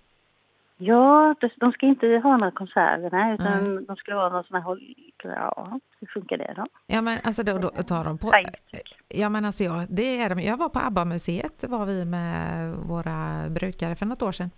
Ja, 0.76 1.34
de- 1.60 1.72
ska 1.72 1.86
inte 1.86 2.06
ha 2.06 2.36
några 2.36 2.50
konserter 2.50 3.08
nej, 3.12 3.34
utan 3.34 3.46
Mm. 3.58 3.84
de 3.84 3.96
ska 3.96 4.14
ha 4.14 4.28
någon 4.28 4.44
sån 4.44 4.54
här 4.54 4.62
håll... 4.62 4.94
Ja, 5.22 5.80
hur 6.00 6.06
funkar 6.06 6.36
det 6.38 6.52
då? 6.56 6.66
Ja 6.86 7.00
men 7.02 7.18
alltså 7.24 7.42
då, 7.42 7.58
då 7.58 7.68
tar 7.68 8.04
de 8.04 8.18
på... 8.18 8.32
Ja 9.08 9.28
men 9.28 9.44
alltså 9.44 9.64
jag, 9.64 9.86
det 9.88 10.20
är 10.22 10.28
de. 10.28 10.40
Jag 10.40 10.56
var 10.56 10.68
på 10.68 10.78
ABBA-museet 10.78 11.64
var 11.68 11.86
vi 11.86 12.04
med 12.04 12.74
våra 12.76 13.48
brukare 13.50 13.94
för 13.96 14.06
något 14.06 14.22
år 14.22 14.32
sedan. 14.32 14.50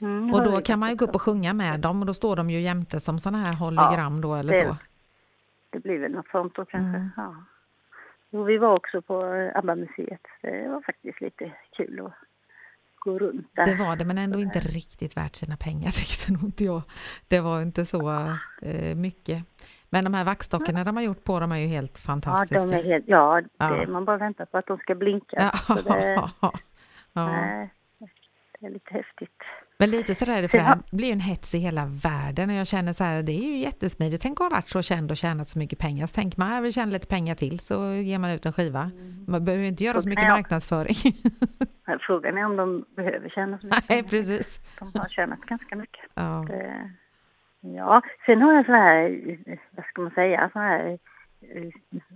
Mm, 0.00 0.34
Och 0.34 0.44
då 0.44 0.60
kan 0.60 0.78
man 0.78 0.90
ju 0.90 0.96
gå 0.96 1.04
upp 1.04 1.14
och 1.14 1.22
sjunga 1.22 1.52
med 1.54 1.80
dem 1.80 2.00
och 2.00 2.06
då 2.06 2.14
står 2.14 2.36
de 2.36 2.50
ju 2.50 2.60
jämte 2.60 3.00
som 3.00 3.18
såna 3.18 3.38
här 3.38 3.52
hologram 3.54 4.20
då 4.20 4.34
eller 4.34 4.52
det- 4.52 4.68
så. 4.68 4.76
Det 5.70 5.78
blir 5.78 5.98
väl 5.98 6.12
något 6.12 6.28
sånt 6.28 6.54
då 6.54 6.64
kanske. 6.64 6.96
Mm. 6.98 7.10
Ja. 7.16 7.34
Jo, 8.30 8.42
vi 8.44 8.58
var 8.58 8.76
också 8.76 9.02
på 9.02 9.22
ABBA-museet. 9.54 10.20
Det 10.42 10.68
var 10.68 10.80
faktiskt 10.80 11.20
lite 11.20 11.52
kul 11.76 12.00
att 12.06 12.12
gå 13.04 13.18
runt 13.18 13.50
där. 13.54 13.66
Det 13.66 13.74
var 13.74 13.96
det 13.96 14.04
men 14.04 14.18
ändå 14.18 14.40
inte 14.40 14.58
riktigt 14.58 15.16
värt 15.16 15.36
sina 15.36 15.56
pengar 15.56 15.90
tyckte 15.90 16.32
nog 16.32 16.42
inte 16.44 16.64
jag. 16.64 16.82
Det 17.28 17.40
var 17.40 17.62
inte 17.62 17.84
så 17.86 18.10
eh, 18.62 18.94
mycket. 18.96 19.44
Men 19.90 20.04
de 20.04 20.14
här 20.14 20.24
vaxdockorna 20.24 20.84
de 20.84 20.96
har 20.96 21.02
gjort 21.02 21.24
på 21.24 21.40
dem 21.40 21.52
är 21.52 21.56
ju 21.56 21.66
helt 21.66 21.92
Ja, 22.04 22.06
fantastiska. 22.06 22.64
de 22.66 22.72
är 22.72 22.84
helt, 22.84 23.04
ja, 23.08 23.40
det, 23.40 23.48
Ja. 23.58 23.86
man 23.88 24.04
bara 24.04 24.16
väntar 24.16 24.44
på 24.44 24.58
att 24.58 24.66
de 24.66 24.78
ska 24.78 24.94
blinka. 24.94 25.36
Ja, 25.36 25.50
Så 25.76 25.82
det, 25.82 26.14
ja. 26.42 26.52
nej, 27.14 27.70
det 28.60 28.66
är 28.66 28.70
lite 28.70 28.90
häftigt. 28.94 29.38
Men 29.82 29.90
lite 29.90 30.14
sådär 30.14 30.38
är 30.38 30.42
det, 30.42 30.48
för 30.48 30.58
det 30.58 30.64
här 30.64 30.78
blir 30.92 31.06
ju 31.06 31.12
en 31.12 31.20
hets 31.20 31.54
i 31.54 31.58
hela 31.58 31.86
världen 31.86 32.50
och 32.50 32.56
jag 32.56 32.66
känner 32.66 32.92
så 32.92 33.04
här, 33.04 33.22
det 33.22 33.32
är 33.32 33.46
ju 33.52 33.56
jättesmidigt. 33.58 34.22
Tänk 34.22 34.40
att 34.40 34.46
ha 34.46 34.56
varit 34.56 34.68
så 34.68 34.82
känd 34.82 35.10
och 35.10 35.16
tjänat 35.16 35.48
så 35.48 35.58
mycket 35.58 35.78
pengar. 35.78 36.06
Så 36.06 36.14
tänker 36.14 36.38
man, 36.38 36.54
jag 36.54 36.62
vill 36.62 36.72
tjäna 36.72 36.92
lite 36.92 37.06
pengar 37.06 37.34
till 37.34 37.58
så 37.60 37.74
ger 37.92 38.18
man 38.18 38.30
ut 38.30 38.46
en 38.46 38.52
skiva. 38.52 38.90
Man 39.28 39.44
behöver 39.44 39.62
ju 39.62 39.68
inte 39.68 39.84
göra 39.84 40.00
så 40.00 40.08
mycket 40.08 40.28
marknadsföring. 40.28 40.94
Frågan 42.06 42.38
är 42.38 42.44
om 42.44 42.56
de 42.56 42.84
behöver 42.96 43.28
tjäna 43.28 43.58
så 43.58 43.66
mycket. 43.66 43.88
Nej, 43.88 44.02
precis. 44.02 44.60
De 44.78 45.00
har 45.00 45.08
tjänat 45.08 45.40
ganska 45.40 45.76
mycket. 45.76 46.04
Ja. 46.14 46.44
Det, 46.48 46.90
ja, 47.60 48.02
sen 48.26 48.42
har 48.42 48.54
jag 48.54 48.66
så 48.66 48.72
här, 48.72 49.20
vad 49.70 49.84
ska 49.86 50.02
man 50.02 50.10
säga, 50.10 50.50
så 50.52 50.58
här 50.58 50.98
eh, 51.40 51.70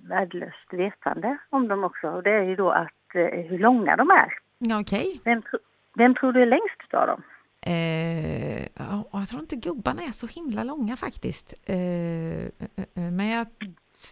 värdelöst 0.09 0.73
vetande 0.73 1.37
om 1.51 1.69
dem 1.69 1.85
också. 1.85 2.09
Och 2.09 2.23
det 2.23 2.31
är 2.31 2.43
ju 2.43 2.57
då 2.57 2.71
att 2.71 3.15
eh, 3.15 3.41
hur 3.49 3.59
långa 3.59 3.97
de 3.97 4.11
är. 4.11 4.33
Okej. 4.81 5.21
Vem, 5.25 5.43
tro, 5.43 5.59
vem 5.95 6.15
tror 6.15 6.33
du 6.33 6.43
är 6.43 6.47
längst 6.47 6.95
av 6.95 7.07
dem? 7.07 7.23
Eh, 7.67 8.67
jag 9.13 9.29
tror 9.29 9.41
inte 9.41 9.57
gubbarna 9.57 10.03
är 10.03 10.13
så 10.13 10.27
himla 10.27 10.65
långa 10.65 10.97
faktiskt. 10.97 11.55
Eh, 11.65 11.77
eh, 11.77 12.49
eh, 12.77 12.85
men 13.11 13.29
jag 13.29 13.47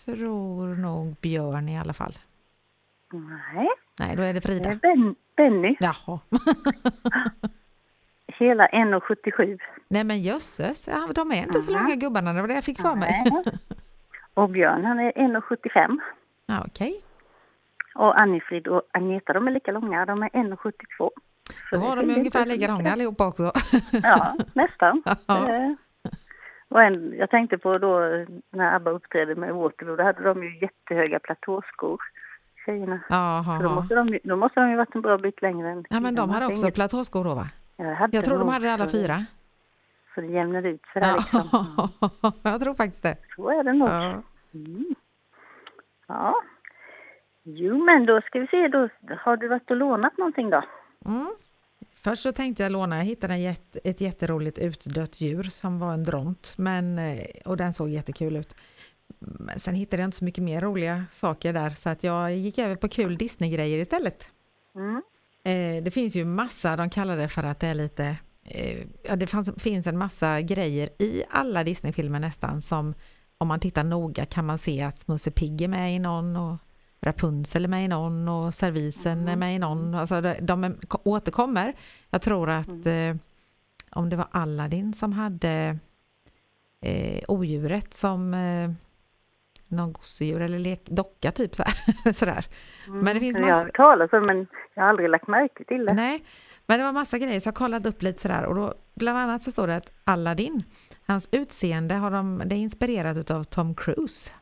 tror 0.05 0.67
nog 0.75 1.17
Björn 1.21 1.69
i 1.69 1.79
alla 1.79 1.93
fall. 1.93 2.19
Nej, 3.13 3.69
Nej, 3.99 4.17
då 4.17 4.23
är 4.23 4.27
det 4.27 4.33
det 4.33 4.39
är 4.39 4.41
Frida. 4.41 4.75
ben, 4.83 5.15
Benny. 5.37 5.77
Jaha. 5.81 6.19
Hela 8.27 8.67
1,77. 8.67 9.59
Nej 9.89 10.05
men 10.05 10.23
jösses, 10.23 10.89
ja, 10.89 11.09
de 11.15 11.31
är 11.33 11.43
inte 11.43 11.63
så 11.63 11.71
Mhm. 11.73 11.83
långa 11.83 11.95
gubbarna, 11.97 12.33
det 12.33 12.41
var 12.41 12.49
det 12.49 12.55
jag 12.55 12.65
fick 12.65 12.81
för 12.81 12.95
mig. 12.95 13.11
Och 14.35 14.51
Björn 14.51 14.85
han 14.85 14.99
är 15.01 15.13
1,75. 15.13 15.99
Ja, 16.47 16.65
Okej, 16.67 17.01
Och 17.95 18.19
Annifrid 18.21 18.67
och 18.69 18.83
Agneta 18.91 19.33
de 19.33 19.47
är 19.49 19.51
lika 19.53 19.73
långa, 19.73 20.07
de 20.07 20.23
är 20.23 20.29
1,72. 20.29 21.11
Så 21.71 21.77
då 21.77 21.83
var 21.83 21.97
de 21.97 22.03
ungefär 22.03 22.21
inte 22.21 22.39
så 22.39 22.45
lika 22.45 22.67
långa 22.67 22.79
mycket. 22.79 22.93
allihopa 22.93 23.27
också. 23.27 23.53
Ja, 24.03 24.37
nästan. 24.53 25.03
Ja. 25.27 25.49
Eh, 25.55 25.73
Och 26.69 26.83
en, 26.83 27.15
jag 27.19 27.31
tänkte 27.31 27.59
på 27.59 27.79
då 27.79 28.01
när 28.51 28.75
ABBA 28.77 28.91
uppträdde 28.91 29.35
med 29.35 29.55
Waterloo, 29.55 29.97
då 29.97 30.03
hade 30.05 30.23
de 30.23 30.43
ju 30.45 30.59
jättehöga 30.61 31.19
platåskor, 31.19 32.01
tjejerna. 32.67 33.01
Jaha. 33.09 33.59
Så 33.59 33.63
då 33.69 33.75
måste, 33.75 33.95
de, 33.95 34.09
ju- 34.09 34.21
då 34.25 34.37
måste 34.37 34.61
de 34.61 34.71
ju 34.71 34.77
varit 34.77 34.95
en 34.95 35.01
bra 35.01 35.19
bit 35.19 35.43
längre 35.43 35.71
än 35.71 35.85
Ja 35.91 36.01
men 36.01 36.15
de 36.15 36.31
hade 36.31 36.47
också 36.47 36.63
inget- 36.63 36.75
platåskor 36.75 37.25
då 37.25 37.35
va? 37.35 37.47
jag, 37.77 37.95
hade 37.95 38.17
Jag 38.17 38.25
tror 38.25 38.39
de 38.39 38.49
hade 38.49 38.73
alla 38.73 38.89
fyra. 38.89 39.25
Så 40.15 40.21
det 40.21 40.27
jämnade 40.27 40.69
ut 40.69 40.83
sig 40.93 41.03
där 41.03 41.15
liksom. 41.17 41.49
Ja, 41.53 42.33
jag 42.51 42.61
tror 42.61 42.75
faktiskt 42.75 43.03
det. 43.03 43.17
Så 43.37 43.49
är 43.51 43.65
det 43.65 43.73
nog. 43.73 43.89
Ja. 43.89 44.23
Mm. 44.55 44.95
Ja. 46.07 46.35
Jo 47.43 47.85
men 47.85 48.07
då 48.07 48.21
ska 48.21 48.39
vi 48.41 48.47
se 48.47 48.69
då, 48.69 48.89
har 49.19 49.37
du 49.37 49.49
varit 49.49 49.71
och 49.71 49.77
lånat 49.77 50.19
någonting 50.19 50.51
då? 50.51 50.63
Mm. 51.07 51.29
Först 52.05 52.23
så 52.23 52.33
tänkte 52.33 52.63
jag 52.63 52.73
låna, 52.73 52.97
jag 52.97 53.05
hittade 53.05 53.57
ett 53.85 54.01
jätteroligt 54.01 54.59
utdött 54.59 55.21
djur 55.21 55.43
som 55.43 55.79
var 55.79 55.95
en 55.95 56.05
dront, 56.05 56.55
men, 56.57 56.99
eh, 56.99 57.25
och 57.45 57.57
den 57.57 57.73
såg 57.73 57.91
jättekul 57.91 58.37
ut. 58.37 58.55
Men 59.19 59.59
sen 59.59 59.75
hittade 59.75 60.03
jag 60.03 60.07
inte 60.07 60.17
så 60.17 60.25
mycket 60.25 60.45
mer 60.45 60.61
roliga 60.61 61.05
saker 61.13 61.53
där 61.53 61.71
så 61.71 61.89
att 61.89 62.05
jag 62.05 62.37
gick 62.37 62.59
över 62.59 62.77
på 62.77 62.89
kul 62.89 63.17
Disney-grejer 63.19 63.79
istället. 63.79 64.25
Mm. 64.75 65.03
Eh, 65.45 65.85
det 65.85 65.91
finns 65.91 66.17
ju 66.17 66.25
massa, 66.25 66.77
de 66.77 66.91
kallar 66.91 67.17
det 67.17 67.29
för 67.29 67.43
att 67.43 67.61
det 67.61 67.67
är 67.67 67.75
lite, 67.75 68.17
eh, 68.45 68.87
ja 69.03 69.17
det 69.17 69.27
fanns, 69.27 69.51
finns 69.57 69.87
en 69.87 69.99
massa 69.99 70.41
grejer 70.41 71.03
i 71.03 71.25
alla 71.31 71.65
Disney-filmer 71.65 72.21
nästan 72.21 72.63
som 72.63 72.95
om 73.39 73.49
man 73.49 73.61
tittar 73.61 73.85
noga 73.85 74.27
kan 74.27 74.47
man 74.47 74.59
se 74.59 74.83
att 74.83 75.09
Musse 75.09 75.31
Pigg 75.31 75.63
är 75.63 75.69
med 75.69 75.97
i 75.97 75.99
någon 75.99 76.37
och 76.37 76.57
Rapunzel 77.05 77.65
är 77.65 77.69
med 77.69 77.85
i 77.85 77.89
någon 77.89 78.29
och 78.29 78.55
Servisen 78.55 79.29
är 79.29 79.37
med 79.37 79.57
i 79.57 79.59
någon. 79.59 79.95
Alltså 79.95 80.21
de, 80.41 80.77
återkommer. 81.05 81.75
Jag 82.11 82.23
tror 82.23 82.51
att 82.51 82.87
eh, 82.87 83.17
om 83.91 84.11
det 84.11 84.17
var 84.17 84.27
Aladdin 84.31 84.93
som 84.93 85.13
hade 85.13 85.79
eh, 86.81 87.25
odjuret 87.29 87.95
som 87.95 88.35
eh, 88.35 88.71
någon 89.69 89.93
gosedjur 89.93 90.41
eller 90.41 90.59
lek, 90.59 90.85
docka 90.85 91.31
typ 91.31 91.55
så 91.55 91.63
här. 91.63 92.13
sådär. 92.13 92.47
Men 92.89 93.15
det 93.15 93.21
finns 93.21 93.37
Jag 93.37 93.43
har 93.43 93.49
massa, 93.49 93.65
hört 93.65 93.77
talas 93.77 94.13
om 94.13 94.27
men 94.27 94.47
jag 94.75 94.83
har 94.83 94.91
aldrig 94.91 95.09
lagt 95.09 95.29
märke 95.29 95.65
till 95.65 95.85
det. 95.85 95.95
Nej, 95.95 96.23
men 96.67 96.79
det 96.79 96.85
var 96.85 96.93
massa 96.93 97.19
grejer 97.19 97.41
så 97.41 97.49
jag 97.49 97.55
kollade 97.55 97.89
upp 97.89 98.03
lite 98.03 98.21
sådär 98.21 98.45
och 98.45 98.55
då 98.55 98.75
bland 98.95 99.19
annat 99.19 99.43
så 99.43 99.51
står 99.51 99.67
det 99.67 99.77
att 99.77 99.91
Aladdin, 100.05 100.63
hans 101.07 101.29
utseende 101.33 101.95
har 101.95 102.11
de, 102.11 102.43
det 102.47 102.55
är 102.55 102.59
inspirerat 102.59 103.31
av 103.31 103.45
Tom 103.45 103.75
Cruise. 103.75 104.33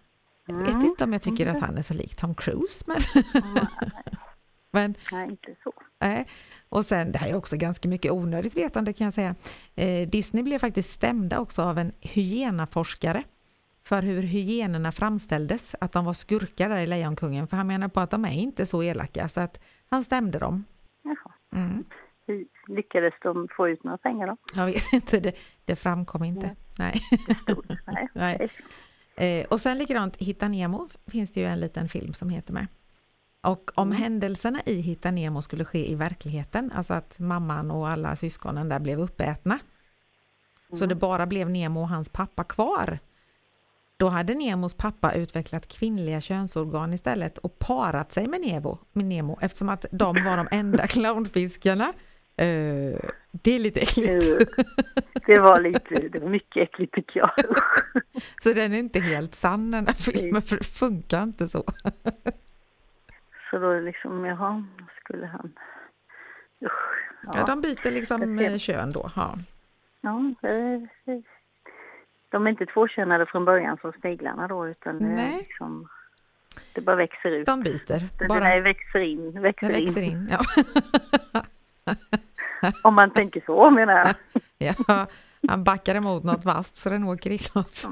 Jag 0.52 0.66
vet 0.66 0.74
Mm. 0.74 0.86
inte 0.86 1.04
om 1.04 1.12
jag 1.12 1.22
tycker 1.22 1.46
att 1.46 1.60
han 1.60 1.78
är 1.78 1.82
så 1.82 1.94
lik 1.94 2.14
Tom 2.16 2.34
Cruise 2.34 2.84
men, 2.86 2.96
men 4.70 4.94
Nej, 5.12 5.30
inte 5.30 5.54
så. 5.64 5.72
nej. 6.00 6.26
Och 6.68 6.84
sen, 6.86 7.12
det 7.12 7.18
här 7.18 7.28
är 7.30 7.36
också 7.36 7.56
ganska 7.56 7.88
mycket 7.88 8.12
onödigt 8.12 8.56
vetande 8.56 8.92
kan 8.92 9.04
jag 9.04 9.14
säga. 9.14 9.34
Eh, 9.74 10.08
Disney 10.08 10.42
blev 10.42 10.58
faktiskt 10.58 10.90
stämda 10.90 11.38
också 11.40 11.62
av 11.62 11.78
en 11.78 11.92
hyenaforskare 12.00 13.22
för 13.84 14.02
hur 14.02 14.22
hyenorna 14.22 14.92
framställdes, 14.92 15.74
att 15.80 15.92
de 15.92 16.04
var 16.04 16.12
skurkar 16.12 16.68
där 16.68 16.78
i 16.78 16.86
Lejonkungen, 16.86 17.46
för 17.46 17.56
han 17.56 17.66
menar 17.66 17.88
på 17.88 18.00
att 18.00 18.10
de 18.10 18.24
är 18.24 18.32
inte 18.32 18.66
så 18.66 18.82
elaka, 18.82 19.28
så 19.28 19.40
att 19.40 19.60
han 19.90 20.04
stämde 20.04 20.38
dem. 20.38 20.64
Jaha. 21.02 21.32
Mm. 21.62 21.84
Lyckades 22.68 23.14
de 23.22 23.48
få 23.56 23.68
ut 23.68 23.84
några 23.84 23.98
pengar 23.98 24.26
då? 24.26 24.36
Jag 24.54 24.66
vet 24.66 24.82
inte, 24.92 25.20
det, 25.20 25.32
det 25.64 25.76
framkom 25.76 26.24
inte. 26.24 26.56
Nej. 26.78 27.00
Nej. 27.46 27.56
Nej. 28.14 28.36
okej. 28.36 28.50
Eh, 29.16 29.46
och 29.46 29.60
sen 29.60 29.78
likadant, 29.78 30.16
Hitta 30.16 30.48
Nemo 30.48 30.88
finns 31.06 31.32
det 31.32 31.40
ju 31.40 31.46
en 31.46 31.60
liten 31.60 31.88
film 31.88 32.12
som 32.14 32.28
heter 32.30 32.52
med. 32.52 32.66
Och 33.40 33.70
om 33.74 33.88
Mm. 33.88 34.02
händelserna 34.02 34.60
i 34.66 34.80
Hitta 34.80 35.10
Nemo 35.10 35.42
skulle 35.42 35.64
ske 35.64 35.90
i 35.90 35.94
verkligheten, 35.94 36.72
alltså 36.74 36.94
att 36.94 37.18
mamman 37.18 37.70
och 37.70 37.88
alla 37.88 38.16
syskonen 38.16 38.68
där 38.68 38.78
blev 38.78 39.00
uppätna, 39.00 39.58
så 40.72 40.76
Mm. 40.84 40.88
det 40.88 40.94
bara 40.94 41.26
blev 41.26 41.50
Nemo 41.50 41.80
och 41.80 41.88
hans 41.88 42.08
pappa 42.08 42.44
kvar, 42.44 42.98
då 43.96 44.08
hade 44.08 44.34
Nemos 44.34 44.74
pappa 44.74 45.12
utvecklat 45.12 45.68
kvinnliga 45.68 46.20
könsorgan 46.20 46.92
istället 46.92 47.38
och 47.38 47.58
parat 47.58 48.12
sig 48.12 48.26
med 48.28 48.40
Nemo, 48.40 48.78
med 48.92 49.04
Nemo 49.04 49.38
eftersom 49.40 49.68
att 49.68 49.84
de 49.92 50.24
var 50.24 50.36
de 50.36 50.48
enda 50.50 50.86
clownfiskarna. 50.86 51.92
Eh, 52.36 52.98
det 53.32 53.54
är 53.54 53.58
lite 53.58 53.80
äckligt. 53.80 54.24
Det 55.26 55.40
var 55.40 55.60
lite, 55.60 55.94
det 56.08 56.18
var 56.18 56.28
mycket 56.28 56.68
äckligt 56.68 56.94
tycker 56.94 57.20
jag. 57.20 57.30
Så 58.42 58.52
den 58.52 58.72
är 58.72 58.78
inte 58.78 59.00
helt 59.00 59.34
sann 59.34 59.70
den 59.70 59.86
här 59.86 59.94
filmen, 59.94 60.42
för 60.42 60.56
det 60.56 60.64
funkar 60.64 61.22
inte 61.22 61.48
så. 61.48 61.64
Så 63.50 63.58
då 63.58 63.80
liksom, 63.80 64.24
jaha, 64.24 64.64
skulle 65.04 65.26
han... 65.26 65.52
Usch. 66.64 66.72
Ja, 67.26 67.32
Ja, 67.36 67.44
de 67.46 67.60
byter 67.60 67.90
liksom 67.90 68.38
ser. 68.38 68.50
eh, 68.52 68.58
kön 68.58 68.92
då. 68.92 69.10
Ja. 69.16 69.34
ja, 70.00 70.20
de 72.30 72.46
är 72.46 72.50
inte 72.50 72.66
tvåkönade 72.66 73.26
från 73.26 73.44
början 73.44 73.78
som 73.80 73.92
sniglarna 74.00 74.48
då 74.48 74.68
utan 74.68 74.96
Nej. 74.96 75.36
liksom, 75.38 75.88
det 76.74 76.80
bara 76.80 76.96
växer 76.96 77.30
ut. 77.30 77.46
De 77.46 77.62
byter. 77.62 78.08
Det 78.18 78.26
Bara 78.28 78.40
där 78.40 78.60
växer 78.60 78.98
in, 78.98 79.42
växer, 79.42 79.68
den 79.68 79.76
in. 79.76 79.84
växer 79.84 80.02
in. 80.02 80.28
Ja. 80.30 80.40
Om 82.82 82.94
man 82.94 83.10
tänker 83.10 83.42
så 83.46 83.70
menar 83.70 83.92
jag. 83.94 84.14
ja. 84.88 85.06
Han 85.48 85.64
backar 85.64 85.94
emot 85.94 86.24
något 86.24 86.44
vasst 86.44 86.76
så 86.76 86.90
den 86.90 87.04
åker 87.04 87.30
inåt. 87.30 87.84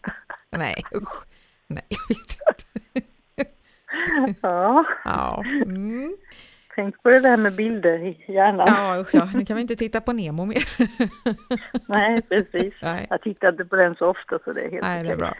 Nej, 0.50 0.74
usch. 0.94 1.24
Nej, 1.66 1.82
jag 1.88 2.16
vet 2.16 2.18
inte. 2.48 3.10
Ja, 4.42 4.84
Ja. 5.04 5.42
Mm. 5.66 6.16
tänk 6.74 7.02
på 7.02 7.08
det 7.10 7.20
där 7.20 7.36
med 7.36 7.56
bilder 7.56 7.98
i 8.06 8.32
hjärnan. 8.32 8.66
ja, 8.68 8.98
usch 9.00 9.14
ja. 9.14 9.28
Nu 9.34 9.44
kan 9.44 9.56
vi 9.56 9.62
inte 9.62 9.76
titta 9.76 10.00
på 10.00 10.12
Nemo 10.12 10.44
mer. 10.44 10.62
Nej, 11.88 12.22
precis. 12.22 12.74
Nej. 12.82 13.06
Jag 13.10 13.22
tittar 13.22 13.48
inte 13.48 13.64
på 13.64 13.76
den 13.76 13.94
så 13.94 14.06
ofta 14.06 14.38
så 14.44 14.52
det 14.52 14.60
är 14.60 14.70
helt 14.70 14.82
Nej, 14.82 15.02
det 15.02 15.08
är 15.10 15.14
okej. 15.14 15.34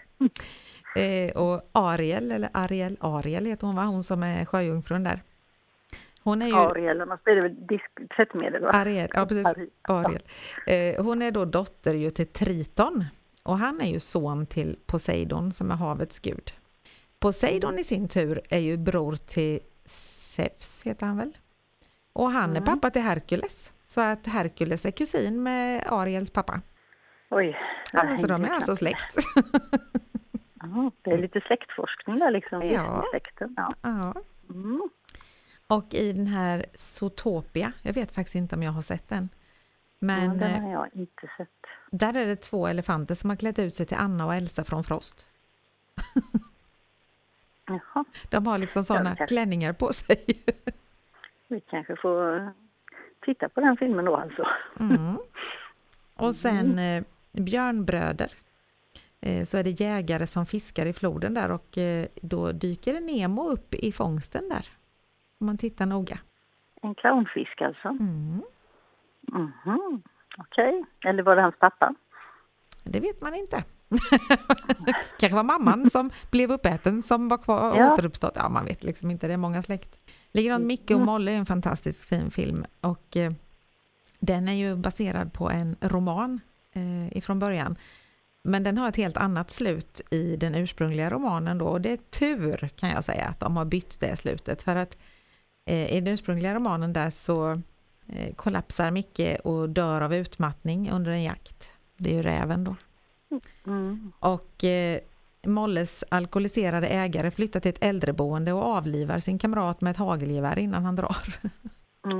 bra. 0.94 1.02
Eh, 1.02 1.42
och 1.42 1.62
Ariel, 1.72 2.32
eller 2.32 2.50
Ariel, 2.52 2.96
Ariel 3.00 3.46
heter 3.46 3.66
hon 3.66 3.76
va? 3.76 3.82
Hon 3.84 4.02
som 4.04 4.22
är 4.22 4.44
sjöjungfrun 4.44 5.04
där. 5.04 5.22
Hon 6.28 6.42
är 6.42 6.46
ju... 6.46 6.54
Ariel, 6.54 7.00
annars 7.00 7.22
blir 7.24 7.34
det 7.34 7.42
väl 7.42 7.54
disk- 7.66 8.08
tvättmedel 8.16 8.62
va? 8.62 8.70
Ariel, 8.70 9.08
ja 9.14 9.26
precis. 9.26 9.46
Ari- 9.46 9.68
Ariel. 9.82 10.22
Eh, 10.66 11.04
hon 11.04 11.22
är 11.22 11.30
då 11.30 11.44
dotter 11.44 11.94
ju 11.94 12.10
till 12.10 12.26
Triton 12.26 13.04
och 13.42 13.58
han 13.58 13.80
är 13.80 13.86
ju 13.92 14.00
son 14.00 14.46
till 14.46 14.78
Poseidon 14.86 15.52
som 15.52 15.70
är 15.70 15.74
havets 15.74 16.18
gud. 16.20 16.52
Poseidon 17.20 17.78
i 17.78 17.84
sin 17.84 18.08
tur 18.08 18.40
är 18.50 18.58
ju 18.58 18.76
bror 18.76 19.12
till 19.16 19.60
Zeus, 19.84 20.82
heter 20.84 21.06
han 21.06 21.16
väl? 21.16 21.32
Och 22.12 22.30
han 22.30 22.50
är 22.50 22.56
Mm. 22.56 22.64
pappa 22.64 22.90
till 22.90 23.02
Herkules. 23.02 23.72
Så 23.84 24.00
att 24.00 24.26
Herkules 24.26 24.86
är 24.86 24.90
kusin 24.90 25.42
med 25.42 25.84
Ariels 25.86 26.30
pappa. 26.30 26.60
Oj. 27.30 27.56
Ja, 27.92 28.16
så 28.16 28.26
de 28.26 28.44
är 28.44 28.48
alltså 28.48 28.76
släkt. 28.76 29.16
Det 31.02 31.10
är 31.10 31.18
lite 31.18 31.40
släktforskning 31.40 32.18
där 32.18 32.30
liksom. 32.30 32.62
Ja. 32.62 33.04
Släkten. 33.10 33.54
Ja. 33.56 33.74
ja. 33.82 34.14
Mm. 34.50 34.88
Och 35.68 35.94
i 35.94 36.12
den 36.12 36.26
här 36.26 36.64
Zootopia, 36.74 37.72
jag 37.82 37.92
vet 37.92 38.14
faktiskt 38.14 38.34
inte 38.34 38.56
om 38.56 38.62
jag 38.62 38.72
har 38.72 38.82
sett 38.82 39.08
den. 39.08 39.28
Men 39.98 40.24
ja, 40.24 40.46
den 40.46 40.54
eh, 40.54 40.60
har 40.60 40.70
jag 40.70 40.88
inte 40.92 41.30
sett. 41.36 41.48
där 41.90 42.14
är 42.14 42.26
det 42.26 42.36
två 42.36 42.66
elefanter 42.66 43.14
som 43.14 43.30
har 43.30 43.36
klätt 43.36 43.58
ut 43.58 43.74
sig 43.74 43.86
till 43.86 43.96
Anna 43.96 44.26
och 44.26 44.34
Elsa 44.34 44.64
från 44.64 44.84
Frost. 44.84 45.26
Jaha, 47.66 48.04
De 48.30 48.46
har 48.46 48.58
liksom 48.58 48.84
sådana 48.84 49.16
kanske. 49.16 49.26
klänningar 49.26 49.72
på 49.72 49.92
sig. 49.92 50.24
vi 51.48 51.60
kanske 51.60 51.96
får 51.96 52.52
titta 53.20 53.48
på 53.48 53.60
den 53.60 53.76
filmen 53.76 54.04
då 54.04 54.16
alltså. 54.16 54.46
Mm. 54.80 55.18
Och 56.14 56.34
sen 56.34 56.78
eh, 56.78 57.04
Björnbröder. 57.32 58.32
Eh, 59.20 59.44
så 59.44 59.58
är 59.58 59.64
det 59.64 59.80
jägare 59.80 60.26
som 60.26 60.46
fiskar 60.46 60.86
i 60.86 60.92
floden 60.92 61.34
där 61.34 61.50
och 61.50 61.78
eh, 61.78 62.06
då 62.22 62.52
dyker 62.52 63.00
Nemo 63.00 63.50
upp 63.50 63.74
i 63.74 63.92
fångsten 63.92 64.48
där. 64.48 64.66
Om 65.40 65.46
man 65.46 65.58
tittar 65.58 65.86
noga. 65.86 66.18
En 66.82 66.94
clownfisk 66.94 67.60
alltså. 67.62 67.88
Mm. 67.88 68.42
Mhm, 69.32 70.02
Okej, 70.38 70.84
eller 71.04 71.22
var 71.22 71.36
det 71.36 71.42
hans 71.42 71.58
pappa? 71.58 71.94
Det 72.84 73.00
vet 73.00 73.20
man 73.20 73.34
inte. 73.34 73.64
Kanske 75.18 75.36
var 75.36 75.42
mamman 75.44 75.90
som 75.90 76.10
blev 76.30 76.52
uppäten 76.52 77.02
som 77.02 77.28
var 77.28 77.38
kvar 77.38 77.70
och 77.70 77.76
Ja. 77.78 77.92
återuppstått. 77.92 78.32
Ja, 78.36 78.48
man 78.48 78.64
vet 78.64 78.84
liksom 78.84 79.10
inte, 79.10 79.26
det 79.26 79.32
är 79.32 79.36
många 79.36 79.62
släkt. 79.62 79.98
Likadant 80.32 80.64
Micke 80.64 80.90
och 80.90 81.00
Molle 81.00 81.32
är 81.32 81.36
en 81.36 81.46
fantastisk 81.46 82.08
fin 82.08 82.30
film 82.30 82.64
och 82.80 83.16
eh, 83.16 83.32
den 84.20 84.48
är 84.48 84.52
ju 84.52 84.76
baserad 84.76 85.32
på 85.32 85.50
en 85.50 85.76
roman 85.80 86.40
eh, 86.72 87.16
ifrån 87.16 87.38
början. 87.38 87.76
Men 88.42 88.62
den 88.64 88.78
har 88.78 88.88
ett 88.88 88.96
helt 88.96 89.16
annat 89.16 89.50
slut 89.50 90.00
i 90.10 90.36
den 90.36 90.54
ursprungliga 90.54 91.10
romanen 91.10 91.58
då 91.58 91.66
och 91.66 91.80
det 91.80 91.92
är 91.92 91.96
tur 91.96 92.68
kan 92.76 92.90
jag 92.90 93.04
säga 93.04 93.24
att 93.24 93.40
de 93.40 93.56
har 93.56 93.64
bytt 93.64 94.00
det 94.00 94.16
slutet 94.16 94.62
för 94.62 94.76
att 94.76 94.96
i 95.72 96.00
den 96.00 96.14
ursprungliga 96.14 96.54
romanen 96.54 96.92
där 96.92 97.10
så 97.10 97.50
eh, 98.08 98.34
kollapsar 98.36 98.90
Micke 98.90 99.36
och 99.44 99.68
dör 99.68 100.00
av 100.00 100.14
utmattning 100.14 100.90
under 100.90 101.10
en 101.10 101.22
jakt. 101.22 101.72
Det 101.96 102.10
är 102.10 102.14
ju 102.14 102.22
räven 102.22 102.64
då. 102.64 102.76
Mm. 103.66 104.12
Och 104.18 104.64
eh, 104.64 104.98
Molles 105.46 106.04
alkoholiserade 106.08 106.86
ägare 106.86 107.30
flyttar 107.30 107.60
till 107.60 107.68
ett 107.68 107.84
äldreboende 107.84 108.52
och 108.52 108.62
avlivar 108.62 109.18
sin 109.18 109.38
kamrat 109.38 109.80
med 109.80 109.90
ett 109.90 109.96
hagelgevär 109.96 110.58
innan 110.58 110.84
han 110.84 110.96
drar. 110.96 111.16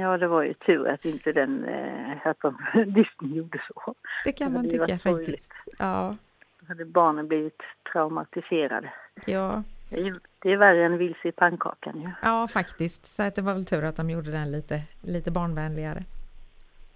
Ja, 0.00 0.18
det 0.18 0.28
var 0.28 0.42
ju 0.42 0.54
tur 0.54 0.88
att 0.88 1.04
inte 1.04 1.32
den, 1.32 1.64
eh, 1.64 2.26
att 2.26 2.36
de, 2.40 2.56
Disney 2.74 3.38
gjorde 3.38 3.60
så. 3.68 3.94
Det 4.24 4.32
kan 4.32 4.48
Det 4.52 4.54
man 4.58 4.64
ju 4.64 4.70
tycka 4.70 4.98
faktiskt. 4.98 5.52
Ja, 5.78 6.16
Då 6.60 6.66
hade 6.68 6.84
barnen 6.84 7.28
blivit 7.28 7.62
traumatiserade. 7.92 8.92
ja, 9.26 9.62
Det 9.90 10.00
det 10.42 10.52
är 10.52 10.56
värre 10.56 10.86
än 10.86 10.98
vilse 10.98 11.28
i 11.28 11.32
pannkakan 11.32 12.00
ju. 12.00 12.10
ja, 12.22 12.48
faktiskt. 12.48 13.06
Så 13.06 13.22
att 13.22 13.34
det 13.34 13.42
var 13.42 13.54
väl 13.54 13.66
tur 13.66 13.84
att 13.84 13.96
de 13.96 14.10
gjorde 14.10 14.30
den 14.30 14.52
lite, 14.52 14.82
lite 15.02 15.30
barnvänligare. 15.30 16.02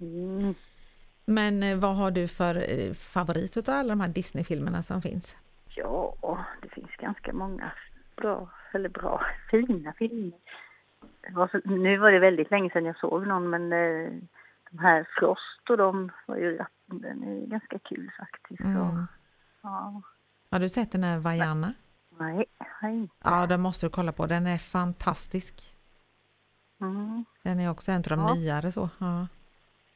Mm. 0.01 0.55
Men 1.25 1.63
eh, 1.63 1.79
vad 1.79 1.97
har 1.97 2.11
du 2.11 2.29
för 2.29 2.55
eh, 2.57 2.93
favorit 2.93 3.57
av 3.57 3.75
alla 3.75 3.89
de 3.89 4.01
här 4.01 4.09
Disney-filmerna 4.09 4.83
som 4.83 5.03
finns? 5.03 5.37
Ja, 5.77 6.15
det 6.63 6.69
finns 6.69 6.91
ganska 6.99 7.33
många 7.33 7.73
bra, 8.17 8.49
eller 8.73 8.89
bra, 8.89 9.27
fina 9.51 9.93
filmer. 9.93 10.39
Var 11.31 11.49
så, 11.49 11.61
nu 11.65 11.99
var 11.99 12.13
det 12.13 12.19
väldigt 12.19 12.51
länge 12.51 12.71
sedan 12.71 12.85
jag 12.85 12.99
såg 12.99 13.27
någon 13.27 13.51
men 13.51 13.73
eh, 13.73 14.13
de 14.71 14.79
här 14.79 15.07
Frost 15.19 15.71
och 15.71 15.77
de 15.77 16.13
var 16.27 16.37
ju, 16.37 16.59
den 16.87 17.23
är 17.23 17.47
ganska 17.47 17.79
kul 17.79 18.11
faktiskt. 18.19 18.65
Mm. 18.65 18.81
Och, 18.83 19.07
ja, 19.63 20.03
Har 20.51 20.61
du 20.61 20.69
sett 20.69 20.93
den 20.93 21.05
här 21.05 21.19
Vaiana? 21.19 21.75
Nej, 22.19 22.45
nej. 22.83 23.09
Ja, 23.25 23.47
den 23.47 23.61
måste 23.61 23.87
du 23.87 23.91
kolla 23.91 24.13
på. 24.13 24.27
Den 24.27 24.47
är 24.47 24.59
fantastisk. 24.59 25.75
Mm. 26.81 27.25
Den 27.43 27.61
är 27.61 27.71
också 27.71 27.91
en 27.93 27.97
av 27.99 28.03
de 28.03 28.21
Ja. 28.21 28.35
nyare 28.35 28.73
så. 28.73 28.89
Ja. 28.99 29.27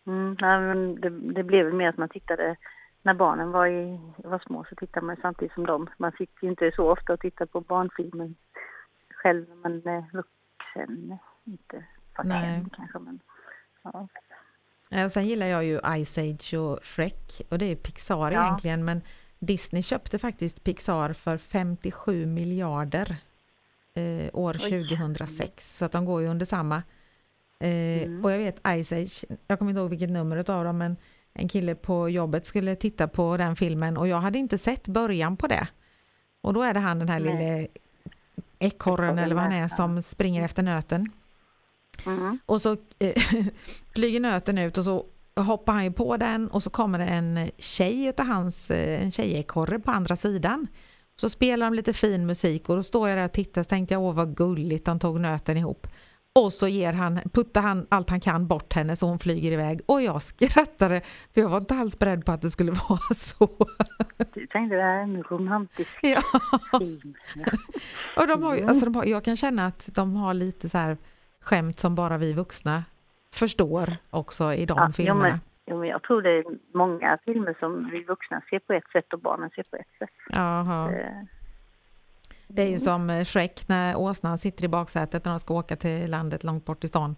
Mm, 0.06 0.36
nej, 0.40 0.60
men 0.60 1.00
det, 1.00 1.10
det 1.10 1.42
blev 1.42 1.74
mer 1.74 1.88
att 1.88 1.96
man 1.96 2.08
tittade 2.08 2.56
när 3.02 3.14
barnen 3.14 3.50
var, 3.50 3.66
i, 3.66 4.00
var 4.16 4.38
små 4.46 4.64
så 4.68 4.74
tittade 4.74 5.06
man 5.06 5.16
samtidigt 5.22 5.54
som 5.54 5.66
dem. 5.66 5.90
Man 5.98 6.12
ju 6.42 6.48
inte 6.48 6.72
så 6.76 6.90
ofta 6.92 7.12
och 7.12 7.20
tittar 7.20 7.46
på 7.46 7.60
barnfilmer 7.60 8.34
själv 9.10 9.48
när 9.48 9.56
man 9.56 9.72
är 9.86 10.04
vuxen. 10.12 11.18
Inte 11.44 11.84
för 12.16 12.24
Nej. 12.24 12.64
kanske 12.76 12.98
men 12.98 13.20
ja. 13.82 14.08
Ja, 14.88 15.04
Och 15.04 15.12
sen 15.12 15.26
gillar 15.26 15.46
jag 15.46 15.64
ju 15.64 16.04
Ice 16.04 16.18
Age 16.18 16.54
och 16.54 16.84
Shrek 16.84 17.42
och 17.50 17.58
det 17.58 17.64
är 17.72 17.76
Pixar 17.76 18.30
Ja. 18.32 18.44
egentligen 18.46 18.84
men 18.84 19.00
Disney 19.38 19.82
köpte 19.82 20.18
faktiskt 20.18 20.64
Pixar 20.64 21.12
för 21.12 21.38
57 21.38 22.26
miljarder 22.26 23.16
eh, 23.94 24.28
år 24.32 24.56
Oj. 24.64 24.88
2006 24.88 25.76
så 25.76 25.84
att 25.84 25.92
de 25.92 26.04
går 26.04 26.22
ju 26.22 26.28
under 26.28 26.46
samma. 26.46 26.76
Eh, 27.60 28.02
Mm. 28.06 28.24
Och 28.24 28.32
jag 28.32 28.38
vet 28.38 28.56
Ice 28.58 28.92
Age, 28.92 29.24
jag 29.46 29.58
kommer 29.58 29.70
inte 29.70 29.80
ihåg 29.80 29.90
vilket 29.90 30.10
nummer 30.10 30.36
utav 30.36 30.64
dem 30.64 30.78
men 30.78 30.96
en 31.32 31.48
kille 31.48 31.74
på 31.74 32.08
jobbet 32.08 32.46
skulle 32.46 32.76
titta 32.76 33.08
på 33.08 33.36
den 33.36 33.56
filmen 33.56 33.96
och 33.96 34.08
jag 34.08 34.16
hade 34.20 34.38
inte 34.38 34.58
sett 34.58 34.86
början 34.88 35.36
på 35.36 35.46
det. 35.46 35.68
Och 36.40 36.54
då 36.54 36.62
är 36.62 36.74
det 36.74 36.80
han 36.80 36.98
den 36.98 37.08
här 37.08 37.20
Nej. 37.20 37.32
lille 37.32 37.68
ekorren 38.58 39.18
eller 39.18 39.34
vad 39.34 39.44
han 39.44 39.52
är 39.52 39.68
som 39.68 40.02
springer 40.02 40.42
efter 40.42 40.62
nöten. 40.62 41.10
Mm. 42.06 42.38
Och 42.46 42.62
så 42.62 42.76
eh, 42.98 43.22
flyger 43.94 44.20
nöten 44.20 44.58
ut 44.58 44.78
och 44.78 44.84
så 44.84 45.06
hoppar 45.42 45.72
han 45.72 45.84
ju 45.84 45.92
på 45.92 46.16
den 46.16 46.48
och 46.48 46.62
så 46.62 46.70
kommer 46.70 46.98
det 46.98 47.04
en 47.04 47.50
tjej 47.58 48.04
utav 48.06 48.26
hans, 48.26 48.70
eh, 48.70 49.02
en 49.04 49.10
tjejekorre 49.10 49.78
på 49.78 49.90
andra 49.90 50.16
sidan. 50.16 50.66
Så 51.20 51.30
spelar 51.30 51.66
de 51.66 51.74
lite 51.74 51.92
fin 51.92 52.26
musik 52.26 52.68
och 52.68 52.76
då 52.76 52.82
står 52.82 53.08
jag 53.08 53.18
där 53.18 53.24
och 53.24 53.32
tittar 53.32 53.62
så 53.62 53.68
tänkte 53.68 53.94
jag 53.94 54.02
åh 54.02 54.14
vad 54.14 54.36
gulligt 54.36 54.86
han 54.86 54.98
tog 54.98 55.20
nöten 55.20 55.56
ihop. 55.56 55.86
Och 56.34 56.52
så 56.52 56.68
ger 56.68 56.92
han, 56.92 57.20
puttar 57.32 57.60
han 57.62 57.86
allt 57.88 58.10
han 58.10 58.20
kan 58.20 58.46
bort 58.46 58.72
henne 58.72 58.96
så 58.96 59.06
hon 59.06 59.18
flyger 59.18 59.52
iväg 59.52 59.80
och 59.86 60.02
jag 60.02 60.22
skrattade 60.22 61.00
för 61.34 61.40
jag 61.40 61.48
var 61.48 61.58
inte 61.58 61.74
alls 61.74 61.98
beredd 61.98 62.24
på 62.24 62.32
att 62.32 62.42
det 62.42 62.50
skulle 62.50 62.72
vara 62.88 63.14
så. 63.14 63.48
Du 64.34 64.46
tänkte 64.46 64.76
det 64.76 64.82
här 64.82 64.98
är 64.98 65.02
en 65.02 65.22
romantisk 65.22 65.90
Ja. 66.02 66.22
film. 66.78 67.14
Och 68.16 68.26
de 68.26 68.42
har, 68.42 68.56
alltså 68.68 68.84
de 68.84 68.94
har, 68.94 69.04
jag 69.04 69.24
kan 69.24 69.36
känna 69.36 69.66
att 69.66 69.88
de 69.94 70.16
har 70.16 70.34
lite 70.34 70.68
så 70.68 70.78
här 70.78 70.96
skämt 71.40 71.80
som 71.80 71.94
bara 71.94 72.18
vi 72.18 72.32
vuxna 72.32 72.84
förstår 73.38 73.96
också 74.10 74.54
i 74.54 74.66
de 74.66 74.78
Ja, 74.78 74.84
jo, 74.88 74.92
filmerna. 74.92 75.20
men, 75.28 75.38
jo, 75.66 75.78
men 75.78 75.88
jag 75.88 76.02
tror 76.02 76.22
det 76.22 76.30
är 76.30 76.44
många 76.74 77.18
filmer 77.24 77.56
som 77.60 77.90
vi 77.92 78.04
vuxna 78.04 78.42
ser 78.50 78.58
på 78.58 78.72
ett 78.72 78.90
sätt 78.92 79.12
och 79.12 79.20
barnen 79.20 79.50
ser 79.50 79.62
på 79.62 79.76
ett 79.76 79.98
sätt. 79.98 80.10
Jaha. 80.28 80.92
Eh, 80.92 81.06
Det 82.48 82.62
är 82.62 82.68
ju 82.68 82.78
som 82.78 83.10
eh, 83.10 83.24
Shrek 83.24 83.68
när 83.68 83.96
åsnan 83.96 84.38
sitter 84.38 84.64
i 84.64 84.68
baksätet 84.68 85.24
när 85.24 85.32
de 85.32 85.38
ska 85.38 85.54
åka 85.54 85.76
till 85.76 86.10
landet 86.10 86.44
långt 86.44 86.64
bort 86.64 86.84
i 86.84 86.88
stan. 86.88 87.16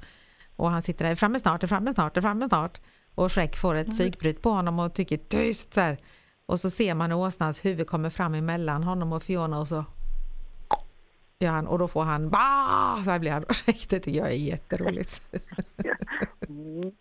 Och 0.57 0.71
han 0.71 0.83
sitter 0.83 1.05
där, 1.09 1.15
framme 1.15 1.39
snart, 1.39 1.69
framme 1.69 1.93
snart, 1.93 2.19
framme 2.19 2.49
snart. 2.49 2.81
Och 3.15 3.33
Shrek 3.33 3.57
får 3.57 3.75
ett 3.75 3.91
psykbryt 3.91 4.43
på 4.43 4.51
honom 4.51 4.79
och 4.79 4.95
tycker 4.95 5.17
tyst 5.17 5.75
så 5.75 5.81
här. 5.81 5.97
Och 6.47 6.61
så 6.61 6.71
ser 6.71 6.95
man 6.95 7.11
hur 7.11 7.19
åsnans 7.19 7.65
huvud 7.65 7.87
kommer 7.87 8.11
fram 8.11 8.35
emellan 8.35 8.83
honom 8.83 9.13
och 9.13 9.23
Fiona 9.23 9.59
och 9.59 9.69
så 9.69 9.85
han 11.47 11.67
och 11.67 11.79
då 11.79 11.89
får 11.89 12.03
han 12.03 12.31
bah! 12.31 13.03
Så 13.05 13.11
här 13.11 13.19
blir 13.19 13.31
han. 13.31 13.45
Shrek, 13.51 13.87
det 13.91 14.01
tycker 14.01 14.19
jag 14.19 14.29
är 14.29 14.37
jätteroligt. 14.37 15.23
mm. 16.49 16.93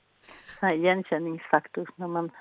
Igenkänningsfaktor 0.73 1.89
när 1.95 2.07
man. 2.07 2.31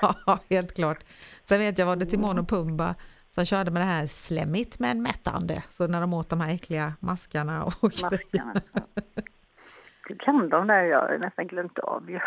Ja, 0.26 0.38
helt 0.50 0.74
klart. 0.74 0.98
Sen 1.42 1.58
vet 1.58 1.78
jag 1.78 1.86
var 1.86 1.96
det 1.96 2.06
Timon 2.06 2.38
och 2.38 2.48
Pumba 2.48 2.94
som 3.30 3.44
körde 3.44 3.70
med 3.70 3.82
det 3.82 3.86
här 3.86 4.06
slemmigt 4.06 4.78
men 4.78 5.02
mättande. 5.02 5.62
Så 5.68 5.86
när 5.86 6.00
de 6.00 6.14
åt 6.14 6.30
de 6.30 6.40
här 6.40 6.54
äckliga 6.54 6.92
maskarna 7.00 7.64
och 7.64 7.82
maskarna. 7.82 8.54
Ja. 8.72 8.80
Du 10.08 10.16
kan 10.16 10.48
de 10.48 10.66
där, 10.66 10.82
jag 10.82 11.00
har 11.00 11.18
nästan 11.18 11.46
glömt 11.46 11.78
av 11.78 12.10
ju. 12.10 12.20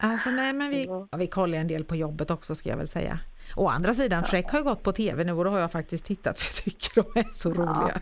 Alltså 0.00 0.30
nej 0.30 0.52
men 0.52 0.70
vi, 0.70 0.84
Ja. 0.86 1.08
ja, 1.10 1.18
vi 1.18 1.26
kollar 1.26 1.58
en 1.58 1.68
del 1.68 1.84
på 1.84 1.96
jobbet 1.96 2.30
också 2.30 2.54
ska 2.54 2.68
jag 2.68 2.76
väl 2.76 2.88
säga. 2.88 3.18
Å 3.56 3.68
andra 3.68 3.94
sidan, 3.94 4.24
Shrek 4.24 4.50
har 4.50 4.58
ju 4.58 4.64
gått 4.64 4.82
på 4.82 4.92
tv 4.92 5.24
nu 5.24 5.32
och 5.32 5.44
då 5.44 5.50
har 5.50 5.58
jag 5.58 5.72
faktiskt 5.72 6.04
tittat 6.04 6.38
för 6.40 6.44
jag 6.46 6.64
tycker 6.64 7.02
de 7.14 7.20
är 7.20 7.32
så 7.32 7.50
roliga. 7.50 8.00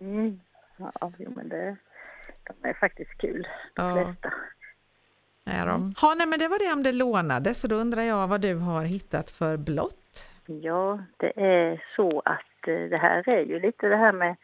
Mm. 0.00 0.40
Ja, 0.76 1.12
jo, 1.18 1.32
men 1.36 1.48
det, 1.48 1.76
de 2.44 2.68
är 2.68 2.74
faktiskt 2.74 3.18
kul, 3.18 3.46
de 3.74 3.88
Ja. 3.98 4.04
flesta. 4.04 4.32
Är 5.50 5.66
de. 5.66 5.94
Ja, 6.02 6.14
nej 6.18 6.26
men 6.26 6.38
det 6.38 6.48
var 6.48 6.58
det 6.58 6.72
om 6.72 6.82
det 6.82 6.92
lånade 6.92 7.54
så 7.54 7.68
då 7.68 7.76
undrar 7.76 8.02
jag 8.02 8.28
vad 8.28 8.40
du 8.40 8.54
har 8.54 8.84
hittat 8.84 9.30
för 9.30 9.56
blått. 9.56 10.30
Ja, 10.46 10.98
det 11.16 11.40
är 11.40 11.84
så 11.96 12.22
att 12.24 12.68
eh, 12.68 12.74
det 12.90 12.98
här 12.98 13.28
är 13.28 13.44
ju 13.44 13.60
lite 13.60 13.86
det 13.88 13.96
här 13.96 14.12
med 14.12 14.36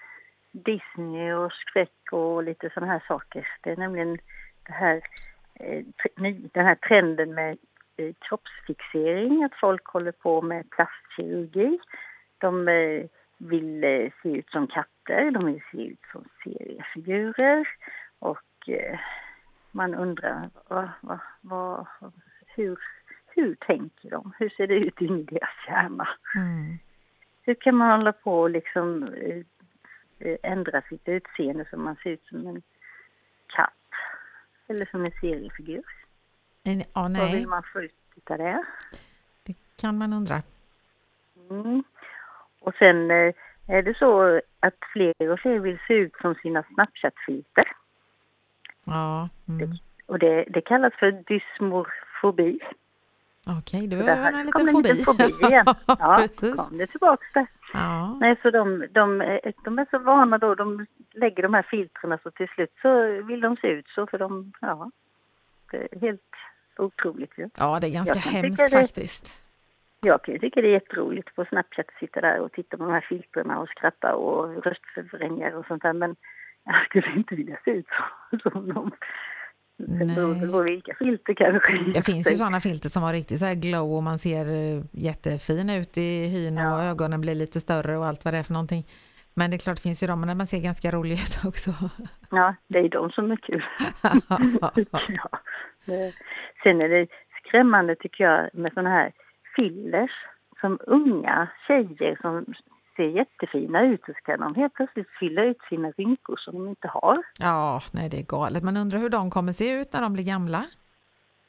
Disney 0.52 1.32
och 1.32 1.52
skräck 1.52 2.12
och 2.12 2.42
lite 2.42 2.70
sådana 2.74 2.92
här 2.92 3.04
saker. 3.08 3.48
Det 3.62 3.70
är 3.70 3.76
nämligen 3.76 4.18
det 4.66 4.72
här, 4.72 5.00
den 6.52 6.66
här 6.66 6.74
trenden 6.74 7.34
med 7.34 7.58
eh, 7.96 8.14
kroppsfixering, 8.18 9.44
att 9.44 9.54
folk 9.54 9.86
håller 9.86 10.12
på 10.12 10.42
med 10.42 10.70
plastkirurgi. 10.70 11.78
De 12.38 12.68
eh, 12.68 13.04
vill 13.38 13.84
eh, 13.84 14.10
se 14.22 14.28
ut 14.28 14.50
som 14.50 14.66
katter, 14.66 15.30
de 15.30 15.46
vill 15.46 15.62
se 15.72 15.86
ut 15.86 16.00
som 16.12 16.24
seriefigurer 16.44 17.68
och 18.18 18.68
eh, 18.68 18.98
man 19.70 19.94
undrar 19.94 20.50
vad, 20.68 20.88
vad, 21.00 21.18
vad, 21.40 21.86
hur, 22.46 22.78
hur 23.26 23.54
tänker 23.54 24.10
de? 24.10 24.32
Hur 24.38 24.48
ser 24.48 24.66
det 24.66 24.74
ut 24.74 25.02
i 25.02 25.06
deras 25.06 25.66
hjärna? 25.66 26.08
Mm. 26.36 26.78
Hur 27.42 27.54
kan 27.54 27.74
man 27.76 27.90
hålla 27.90 28.12
på 28.12 28.40
och 28.40 28.50
liksom 28.50 29.02
eh, 29.02 29.42
eh, 30.18 30.38
ändra 30.42 30.82
sitt 30.82 31.08
utseende 31.08 31.64
så 31.70 31.76
man 31.76 31.96
ser 31.96 32.10
ut 32.10 32.26
som 32.26 32.46
en 32.46 32.62
katt? 33.46 33.74
Eller 34.72 34.86
som 34.90 35.04
en 35.04 35.12
seriefigur? 35.20 35.82
En- 36.64 36.78
Ja, 36.80 36.86
Vad 37.02 37.10
nej, 37.10 37.34
vill 37.34 37.48
man 37.48 37.62
få 37.72 37.82
ut 37.82 38.30
av 38.30 38.38
det? 38.38 38.64
det 39.42 39.54
kan 39.80 39.98
man 39.98 40.12
undra. 40.12 40.42
Mm. 41.50 41.84
Och 42.60 42.74
sen 42.78 43.10
eh, 43.10 43.34
är 43.68 43.82
det 43.82 43.94
så 43.98 44.40
att 44.60 44.74
fler 44.92 45.28
och 45.32 45.40
fler 45.40 45.58
vill 45.58 45.78
se 45.88 45.94
ut 45.94 46.12
som 46.22 46.34
sina 46.34 46.62
Snapchat-filter. 46.74 47.68
Ja. 48.84 49.28
Mm. 49.48 49.72
Och 50.06 50.18
det, 50.18 50.44
det 50.48 50.60
kallas 50.60 50.92
för 50.98 51.10
dysmorfobi. 51.12 52.58
Okej, 53.46 53.86
det 53.86 53.96
Så 54.00 54.06
var 54.06 54.16
där 54.16 54.32
en 54.32 54.46
liten 54.46 54.52
kom 54.52 54.68
en 54.68 54.74
fobi. 54.74 54.88
liten 54.88 55.04
fobi 55.04 55.24
igen. 55.48 55.64
Ja, 55.86 56.28
kom 56.56 56.78
det 56.78 56.86
tillbaks 56.86 57.26
där. 57.34 57.46
Ja. 57.72 58.16
Nej, 58.20 58.36
så 58.42 58.50
de, 58.50 58.86
de, 58.90 59.20
är- 59.20 59.52
de 59.64 59.78
är 59.78 59.86
så 59.90 59.98
vana 59.98 60.38
då, 60.38 60.54
de 60.54 60.86
lägger 61.12 61.42
de 61.42 61.54
här 61.54 61.62
filtrerna 61.62 62.18
så 62.22 62.30
till 62.30 62.48
slut 62.48 62.72
så 62.82 63.22
vill 63.22 63.40
de 63.40 63.56
se 63.56 63.68
ut 63.68 63.88
så 63.88 64.06
för 64.06 64.18
de, 64.18 64.52
ja, 64.60 64.90
det 65.70 65.88
är 65.92 66.00
helt 66.00 66.30
otroligt 66.76 67.38
ju. 67.38 67.48
ja, 67.58 67.78
det 67.80 67.86
är 67.86 67.92
ganska 67.92 68.14
Jag 68.14 68.22
hemskt 68.42 68.70
det- 68.70 68.78
faktiskt. 68.80 69.38
Jag 70.04 70.22
kan 70.24 70.38
tycka 70.38 70.60
det 70.60 70.68
är 70.68 70.72
jätteroligt 70.72 71.34
på 71.34 71.44
Snapchat 71.44 71.88
att 71.88 71.94
sitta 72.00 72.20
där 72.20 72.38
och 72.40 72.52
titta 72.52 72.76
på 72.76 72.84
de 72.84 72.92
här 72.92 73.00
filtrerna 73.08 73.58
och 73.60 73.68
skratta 73.68 74.14
och 74.14 74.64
röstförvrängare 74.64 75.56
och 75.56 75.66
sånt 75.66 75.82
där 75.82 75.92
men 75.92 76.16
jag 76.64 76.84
skulle 76.84 77.12
inte 77.16 77.34
vilja 77.34 77.56
se 77.64 77.70
ut 77.70 77.86
så, 78.30 78.38
som 78.50 78.68
dem. 78.74 78.90
Det 79.78 80.14
beror 80.14 80.52
på 80.52 80.62
vilka 80.62 80.94
filter 80.98 81.34
kanske. 81.34 81.78
Det 81.94 82.02
finns 82.02 82.32
ju 82.32 82.36
sådana 82.42 82.60
filter 82.60 82.88
som 82.88 83.02
har 83.02 83.12
riktigt 83.12 83.38
så 83.38 83.44
här 83.44 83.54
glow 83.54 83.96
och 83.96 84.02
man 84.02 84.18
ser 84.18 84.46
eh, 84.46 84.84
jättefin 84.92 85.70
ut 85.70 85.98
i 85.98 86.26
hyn 86.26 86.58
och 86.58 86.64
Ja. 86.64 86.82
ögonen 86.84 87.20
blir 87.20 87.34
lite 87.34 87.60
större 87.60 87.96
och 87.98 88.06
allt 88.06 88.24
vad 88.24 88.34
det 88.34 88.38
är 88.38 88.42
för 88.42 88.52
någonting. 88.52 88.82
Men 89.34 89.50
det 89.50 89.56
är 89.56 89.58
klart 89.58 89.76
det 89.76 89.82
finns 89.82 90.02
ju 90.02 90.06
de 90.06 90.26
där 90.26 90.34
man 90.34 90.46
ser 90.46 90.58
ganska 90.62 90.90
rolig 90.90 91.12
ut 91.12 91.38
också. 91.44 91.70
Ja, 92.30 92.54
det 92.68 92.78
är 92.78 92.88
de 92.88 93.10
som 93.10 93.30
är 93.30 93.36
kul. 93.36 93.64
ja. 95.08 95.28
Sen 96.62 96.80
är 96.80 96.88
det 96.88 97.06
skrämmande 97.46 97.96
tycker 97.96 98.24
jag 98.24 98.50
med 98.54 98.72
sådana 98.72 98.90
här 98.90 99.12
fillers 99.56 100.10
som 100.60 100.78
unga 100.86 101.48
tjejer 101.66 102.18
som 102.20 102.44
ser 102.96 103.04
jättefina 103.08 103.82
ut 103.82 104.00
så 104.06 104.12
ska 104.12 104.36
de 104.36 104.54
helt 104.54 104.74
plötsligt 104.74 105.08
fylla 105.20 105.44
ut 105.44 105.58
sina 105.68 105.90
rynkor 105.90 106.36
som 106.36 106.54
de 106.54 106.68
inte 106.68 106.88
har. 106.88 107.22
Ja, 107.40 107.80
nej 107.92 108.08
det 108.10 108.18
är 108.18 108.26
galet. 108.26 108.62
Man 108.62 108.76
undrar 108.76 108.98
hur 108.98 109.08
de 109.08 109.30
kommer 109.30 109.52
se 109.52 109.70
ut 109.80 109.92
när 109.92 110.02
de 110.02 110.12
blir 110.12 110.24
gamla. 110.26 110.64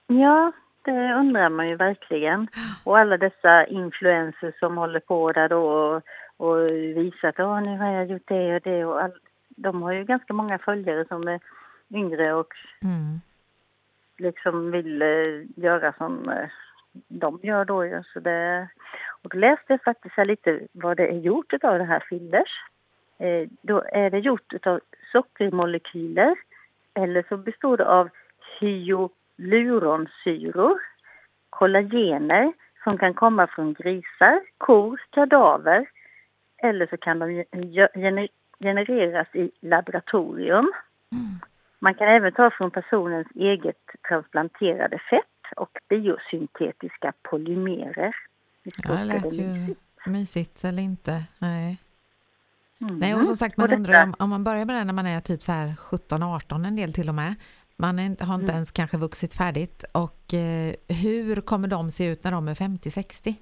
Ja, 0.07 0.51
det 0.81 1.13
undrar 1.13 1.49
man 1.49 1.69
ju 1.69 1.75
verkligen. 1.75 2.47
Och 2.83 2.97
alla 2.99 3.17
dessa 3.17 3.65
influencers 3.65 4.59
som 4.59 4.77
håller 4.77 4.99
på 4.99 5.31
där 5.31 5.49
då 5.49 5.63
och, 5.65 6.01
och 6.37 6.67
visar 6.69 7.27
att 7.27 7.39
Åh, 7.39 7.61
nu 7.61 7.77
har 7.77 7.87
jag 7.91 8.05
gjort 8.05 8.27
det 8.27 8.55
och 8.55 8.61
det 8.61 8.85
och 8.85 9.01
all, 9.01 9.13
de 9.49 9.81
har 9.83 9.91
ju 9.91 10.03
ganska 10.03 10.33
många 10.33 10.57
följare 10.57 11.05
som 11.07 11.27
är 11.27 11.39
yngre 11.93 12.33
och 12.33 12.53
Mm. 12.83 13.21
liksom 14.17 14.71
vill 14.71 15.01
eh, 15.01 15.63
göra 15.63 15.93
som 15.97 16.29
eh, 16.29 16.49
de 17.07 17.39
gör 17.43 17.65
då. 17.65 18.03
Så 18.13 18.19
det, 18.19 18.67
och 19.23 19.35
läste 19.35 19.77
faktiskt 19.77 20.17
lite 20.17 20.59
vad 20.71 20.97
det 20.97 21.07
är 21.07 21.19
gjort 21.19 21.53
av 21.53 21.77
det 21.77 21.83
här 21.83 22.03
fillers. 22.09 22.49
Eh, 23.19 23.47
då 23.61 23.83
är 23.91 24.09
det 24.09 24.19
gjort 24.19 24.67
av 24.67 24.79
sockermolekyler 25.11 26.35
eller 26.93 27.25
så 27.29 27.37
består 27.37 27.77
det 27.77 27.85
av 27.85 28.09
hyaluronsyror, 28.59 30.79
kollagener 31.49 32.53
som 32.83 32.97
kan 32.97 33.13
komma 33.13 33.47
från 33.47 33.73
grisar, 33.73 34.41
kor, 34.57 35.01
kadaver 35.09 35.85
eller 36.57 36.87
så 36.87 36.97
kan 36.97 37.19
de 37.19 37.31
ge- 37.33 37.45
gener- 37.93 38.27
genereras 38.59 39.27
i 39.33 39.51
laboratorium. 39.61 40.71
Man 41.79 41.93
kan 41.93 42.07
även 42.07 42.31
ta 42.31 42.49
från 42.51 42.71
personens 42.71 43.27
eget 43.35 43.77
transplanterade 44.07 44.99
fett 45.09 45.25
och 45.55 45.77
biosyntetiska 45.89 47.13
polymerer. 47.21 48.15
Ja, 48.63 48.91
det 48.93 49.03
lät 49.05 49.33
ju 49.33 49.47
mysigt? 49.47 49.79
mysigt 50.05 50.63
eller 50.63 50.83
inte. 50.83 51.23
Nej. 51.39 51.77
Mm. 52.81 52.97
Nej, 52.99 53.15
och 53.15 53.25
som 53.27 53.35
sagt, 53.35 53.57
man 53.57 53.73
undrar 53.73 54.03
om, 54.03 54.15
om 54.19 54.29
man 54.29 54.43
börjar 54.43 54.65
med 54.65 54.75
det 54.75 54.83
när 54.83 54.93
man 54.93 55.05
är 55.05 55.19
typ 55.19 55.43
så 55.43 55.51
här 55.51 55.75
17-18 55.79 56.67
en 56.67 56.75
del 56.75 56.93
till 56.93 57.09
och 57.09 57.15
med. 57.15 57.35
Man 57.75 57.99
inte- 57.99 58.25
har 58.25 58.33
inte 58.35 58.43
Mm. 58.45 58.55
ens 58.55 58.71
kanske 58.71 58.97
vuxit 58.97 59.33
färdigt. 59.33 59.83
Och 59.91 60.33
eh, 60.33 60.73
hur 60.87 61.41
kommer 61.41 61.67
de 61.67 61.91
se 61.91 62.05
ut 62.05 62.23
när 62.23 62.31
de 62.31 62.47
är 62.47 62.55
50-60? 62.55 63.35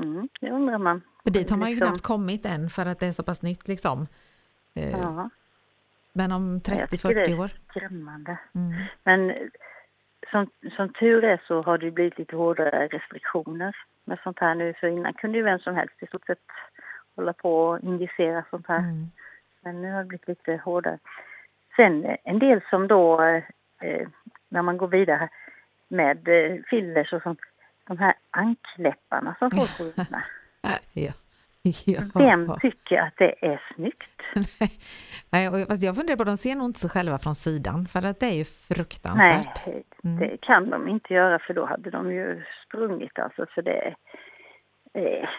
Mm, 0.00 0.28
det 0.40 0.50
undrar 0.50 0.78
man. 0.78 1.00
För 1.24 1.30
dit 1.30 1.50
har 1.50 1.56
man 1.56 1.68
ju 1.68 1.74
Liksom- 1.74 1.88
knappt 1.88 2.02
kommit 2.04 2.46
än 2.46 2.70
för 2.70 2.86
att 2.86 2.98
det 3.00 3.06
är 3.06 3.12
så 3.12 3.22
pass 3.22 3.42
nytt 3.42 3.68
liksom. 3.68 4.06
Eh, 4.74 4.90
Ja, 4.90 5.30
Men 6.12 6.32
om 6.32 6.54
jag 6.54 6.64
tycker 6.64 7.14
det 7.14 7.14
30-40 7.24 7.30
är 7.32 7.40
år? 7.40 7.50
skrämmande. 7.70 8.38
Mm. 8.54 8.72
Men 9.04 9.32
som, 10.30 10.50
som 10.76 10.88
tur 10.88 11.24
är 11.24 11.40
så 11.46 11.62
har 11.62 11.78
det 11.78 11.90
blivit 11.90 12.18
lite 12.18 12.36
hårdare 12.36 12.86
restriktioner 12.86 13.76
med 14.04 14.18
sånt 14.22 14.38
här 14.38 14.54
nu. 14.54 14.74
För 14.80 14.86
innan 14.86 15.14
kunde 15.14 15.38
ju 15.38 15.44
vem 15.44 15.58
som 15.58 15.74
helst 15.74 16.02
i 16.02 16.06
stort 16.06 16.26
sett 16.26 16.38
hålla 17.16 17.32
på 17.32 17.66
och 17.66 17.80
injicera 17.80 18.44
sånt 18.50 18.66
här. 18.68 18.78
Mm. 18.78 19.10
Men 19.60 19.82
nu 19.82 19.92
har 19.92 19.98
det 19.98 20.04
blivit 20.04 20.28
lite 20.28 20.60
hårdare. 20.64 20.98
Sen 21.76 22.04
eh, 22.04 22.16
en 22.24 22.38
del 22.38 22.60
som 22.70 22.88
då, 22.88 23.22
eh, 23.80 24.08
när 24.48 24.62
man 24.62 24.76
går 24.76 24.88
vidare 24.88 25.28
med 25.88 26.28
eh, 26.28 26.62
fillers 26.70 27.12
och 27.12 27.22
sånt, 27.22 27.40
de 27.86 27.98
här 27.98 28.14
ankläpparna 28.30 29.36
som 29.38 29.50
folk 29.50 29.80
ut 29.80 30.10
med. 30.10 30.22
Ja. 30.92 31.12
Ja. 31.86 32.00
Vem 32.14 32.54
tycker 32.60 32.96
att 32.96 33.14
det 33.16 33.46
är 33.46 33.62
snyggt? 33.74 34.22
Nej, 35.32 35.48
och 35.48 35.68
fast 35.68 35.82
jag 35.82 35.96
funderar 35.96 36.16
på, 36.16 36.24
de 36.24 36.36
ser 36.36 36.54
nog 36.54 36.66
inte 36.66 36.78
sig 36.78 36.90
själva 36.90 37.18
från 37.18 37.34
sidan 37.34 37.86
för 37.86 38.06
att 38.06 38.20
det 38.20 38.26
är 38.26 38.30
ju 38.30 38.36
Nej, 38.36 38.74
fruktansvärt. 38.74 39.66
Mm. 40.04 40.18
det 40.18 40.36
kan 40.40 40.70
de 40.70 40.88
inte 40.88 41.14
göra 41.14 41.38
för 41.38 41.54
då 41.54 41.66
hade 41.66 41.90
de 41.90 42.12
ju 42.12 42.42
sprungit 42.66 43.18
alltså 43.18 43.46
för 43.54 43.62
det 43.62 43.94
är 44.94 45.30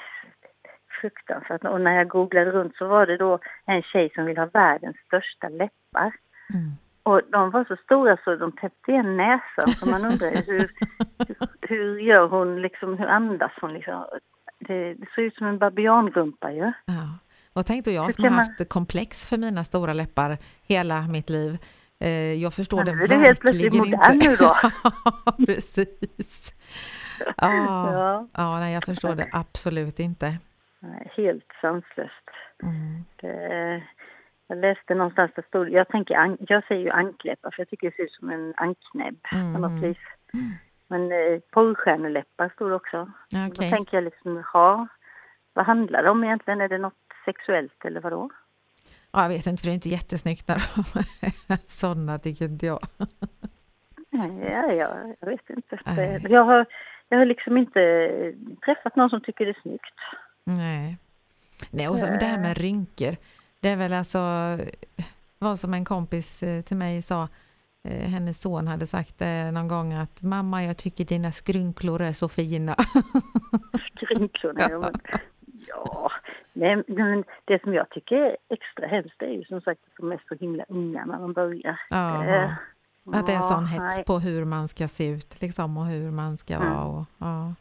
fruktansvärt. 1.01 1.63
Och 1.65 1.81
när 1.81 1.95
jag 1.95 2.07
googlade 2.07 2.51
runt 2.51 2.75
så 2.75 2.87
var 2.87 3.05
det 3.05 3.17
då 3.17 3.39
en 3.65 3.81
tjej 3.81 4.11
som 4.15 4.25
vill 4.25 4.37
ha 4.37 4.45
världens 4.45 4.97
största 5.07 5.49
läppar. 5.49 6.11
Mm. 6.53 6.71
Och 7.03 7.21
de 7.31 7.51
var 7.51 7.65
så 7.65 7.75
stora 7.75 8.17
så 8.23 8.35
de 8.35 8.51
täppte 8.51 8.91
igen 8.91 9.17
näsan 9.17 9.67
så 9.67 9.85
man 9.85 10.05
undrar 10.05 10.45
hur, 10.45 10.71
hur, 11.27 11.37
hur 11.61 11.99
gör 11.99 12.27
hon 12.27 12.61
liksom, 12.61 12.97
hur 12.97 13.07
andas 13.07 13.51
hon 13.61 13.73
liksom? 13.73 14.05
Det, 14.59 14.93
det 14.93 15.07
ser 15.15 15.21
ut 15.21 15.35
som 15.35 15.47
en 15.47 15.57
babianrumpa 15.57 16.51
ju. 16.51 16.71
Ja. 16.85 17.17
Och 17.53 17.65
tänk 17.65 17.85
då 17.85 17.91
jag 17.91 18.13
som 18.13 18.23
har 18.23 18.31
man- 18.31 18.39
haft 18.39 18.69
komplex 18.69 19.27
för 19.29 19.37
mina 19.37 19.63
stora 19.63 19.93
läppar 19.93 20.37
hela 20.67 21.01
mitt 21.01 21.29
liv. 21.29 21.57
Eh, 21.99 22.33
Jag 22.33 22.53
förstår 22.53 22.83
det 22.83 22.95
nu 22.95 23.03
är 23.03 23.07
du 23.07 23.15
helt 23.15 23.39
plötsligt 23.39 23.63
verkligen 23.75 23.91
modern 23.99 24.13
inte. 24.13 24.29
nu 24.29 24.35
då. 24.35 24.55
Ja, 25.25 25.31
precis. 25.45 26.53
Ja, 27.19 27.33
Ja, 27.37 28.27
ja, 28.33 28.59
nej, 28.59 28.73
jag 28.73 28.83
förstår 28.85 29.15
det 29.15 29.27
absolut 29.31 29.99
inte. 29.99 30.37
helt 31.17 31.45
sanslöst. 31.61 32.29
Mm. 32.63 33.05
Det, 33.21 33.83
jag 34.47 34.57
läste 34.57 34.95
någonstans 34.95 35.31
det 35.35 35.45
stod, 35.47 35.69
jag 35.69 35.87
tänker, 35.87 36.37
jag 36.39 36.63
säger 36.67 36.81
ju 36.81 36.89
ankläppar 36.89 37.51
för 37.51 37.61
jag 37.61 37.69
tycker 37.69 37.89
det 37.89 37.95
ser 37.95 38.03
ut 38.03 38.11
som 38.11 38.29
en 38.29 38.53
anknäbb 38.57 39.15
på 39.31 39.35
Mm. 39.37 39.61
något 39.61 39.83
vis. 39.83 39.97
Men 40.89 41.11
eh, 41.11 41.39
porrstjärneläppar 41.51 42.51
det 42.57 42.75
också. 42.75 43.11
Ja, 43.29 43.47
Då 43.47 43.69
tänker 43.69 43.97
jag 43.97 44.03
liksom, 44.03 44.43
ja, 44.53 44.87
vad 45.53 45.65
handlar 45.65 46.03
det 46.03 46.09
om 46.09 46.23
egentligen? 46.23 46.61
Är 46.61 46.69
det 46.69 46.77
något 46.77 46.93
sexuellt 47.25 47.85
eller 47.85 48.01
vadå? 48.01 48.29
Ja, 49.11 49.21
jag 49.21 49.29
vet 49.29 49.47
inte, 49.47 49.61
för 49.61 49.67
det 49.67 49.71
är 49.71 49.75
inte 49.75 49.89
jättesnyggt 49.89 50.47
när 50.47 50.55
de 50.75 50.99
är 51.47 51.57
sådana, 51.67 52.19
tycker 52.19 52.45
inte 52.45 52.65
jag. 52.65 52.79
Nej, 54.09 54.51
Ja, 54.51 54.73
jag, 54.73 55.15
jag 55.19 55.29
vet 55.29 55.49
inte. 55.49 55.79
Nej. 55.85 56.25
Jag, 56.29 56.43
har, 56.43 56.65
jag 57.09 57.17
har 57.17 57.25
liksom 57.25 57.57
inte 57.57 57.79
träffat 58.65 58.95
någon 58.95 59.09
som 59.09 59.21
tycker 59.21 59.45
det 59.45 59.51
är 59.51 59.61
snyggt. 59.61 59.95
Nej. 60.43 60.97
Nej, 61.69 61.87
och 61.87 61.99
så, 61.99 62.05
det 62.05 62.25
här 62.25 62.39
med 62.39 62.57
rynkor. 62.57 63.15
Det 63.59 63.69
är 63.69 63.77
väl 63.77 63.93
alltså 63.93 64.19
vad 65.39 65.59
som 65.59 65.73
en 65.73 65.85
kompis 65.85 66.43
eh, 66.43 66.61
till 66.61 66.77
mig 66.77 67.01
sa. 67.01 67.27
Eh, 67.83 68.09
Hennes 68.09 68.41
son 68.41 68.67
hade 68.67 68.87
sagt 68.87 69.21
eh, 69.21 69.51
någon 69.53 69.67
gång 69.67 69.93
att 69.93 70.21
mamma, 70.21 70.63
jag 70.63 70.77
tycker 70.77 71.05
dina 71.05 71.31
skrynklor 71.31 72.01
är 72.01 72.13
så 72.13 72.29
fina. 72.29 72.75
Skrynklorna. 73.95 74.59
Ja. 74.69 74.79
Men, 74.79 74.91
ja, 75.67 76.11
nej, 76.53 76.83
men 76.87 77.23
det 77.45 77.61
som 77.63 77.73
jag 77.73 77.89
tycker 77.89 78.15
är 78.15 78.37
extra 78.49 78.87
hemskt 78.87 79.21
är 79.21 79.27
ju 79.27 79.43
som 79.43 79.61
sagt 79.61 79.81
att 79.87 79.93
de 79.97 80.11
är 80.11 80.21
så 80.29 80.35
himla 80.35 80.63
unga 80.69 81.05
när 81.05 81.19
de 81.19 81.33
börjar. 81.33 81.79
Ja, 81.89 82.25
Eh, 82.25 82.51
att 83.13 83.25
det 83.25 83.31
är 83.31 83.35
ja, 83.35 83.41
sån 83.41 83.65
hets 83.65 83.95
nej. 83.97 84.03
på 84.05 84.19
hur 84.19 84.45
man 84.45 84.67
ska 84.67 84.87
se 84.87 85.05
ut 85.07 85.41
liksom, 85.41 85.77
och 85.77 85.85
hur 85.85 86.11
man 86.11 86.37
ska 86.37 86.55
Mm. 86.55 86.69
vara. 86.73 86.83
Och, 86.85 87.05
ja. 87.17 87.53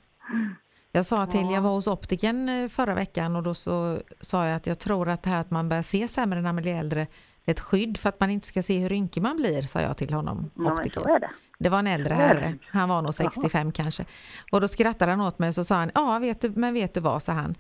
Jag 0.92 1.06
sa 1.06 1.26
till, 1.26 1.40
Ja. 1.46 1.52
jag 1.52 1.60
var 1.62 1.70
hos 1.70 1.86
optiken 1.86 2.48
eh, 2.48 2.68
förra 2.68 2.94
veckan 2.94 3.36
och 3.36 3.42
då 3.42 3.54
så 3.54 3.98
sa 4.20 4.46
jag 4.46 4.56
att 4.56 4.66
jag 4.66 4.78
tror 4.78 5.08
att 5.08 5.22
det 5.22 5.30
här 5.30 5.40
att 5.40 5.50
man 5.50 5.68
börjar 5.68 5.82
se 5.82 6.08
sämre 6.08 6.40
när 6.40 6.52
man 6.52 6.62
blir 6.62 6.74
äldre 6.74 7.06
ett 7.50 7.60
skydd 7.60 7.96
för 7.98 8.08
att 8.08 8.20
man 8.20 8.30
inte 8.30 8.46
ska 8.46 8.62
se 8.62 8.78
hur 8.78 8.88
rynkig 8.88 9.22
man 9.22 9.36
blir, 9.36 9.62
sa 9.62 9.80
jag 9.80 9.96
till 9.96 10.14
honom, 10.14 10.50
Ja, 10.54 10.72
optiker. 10.72 11.20
det. 11.20 11.30
Det 11.58 11.68
var 11.68 11.78
en 11.78 11.86
äldre 11.86 12.14
herre, 12.14 12.54
han 12.70 12.88
var 12.88 13.02
nog 13.02 13.14
65 13.14 13.72
kanske. 13.72 14.04
Och 14.52 14.60
då 14.60 14.68
skrattade 14.68 15.12
han 15.12 15.20
åt 15.20 15.38
mig 15.38 15.48
och 15.48 15.54
så 15.54 15.64
sa 15.64 15.74
han, 15.74 15.90
ja 15.94 16.18
vet 16.18 16.40
du, 16.40 16.50
men 16.50 16.74
vet 16.74 16.94
du 16.94 17.00
vad, 17.00 17.22
sa 17.22 17.32
han. 17.32 17.54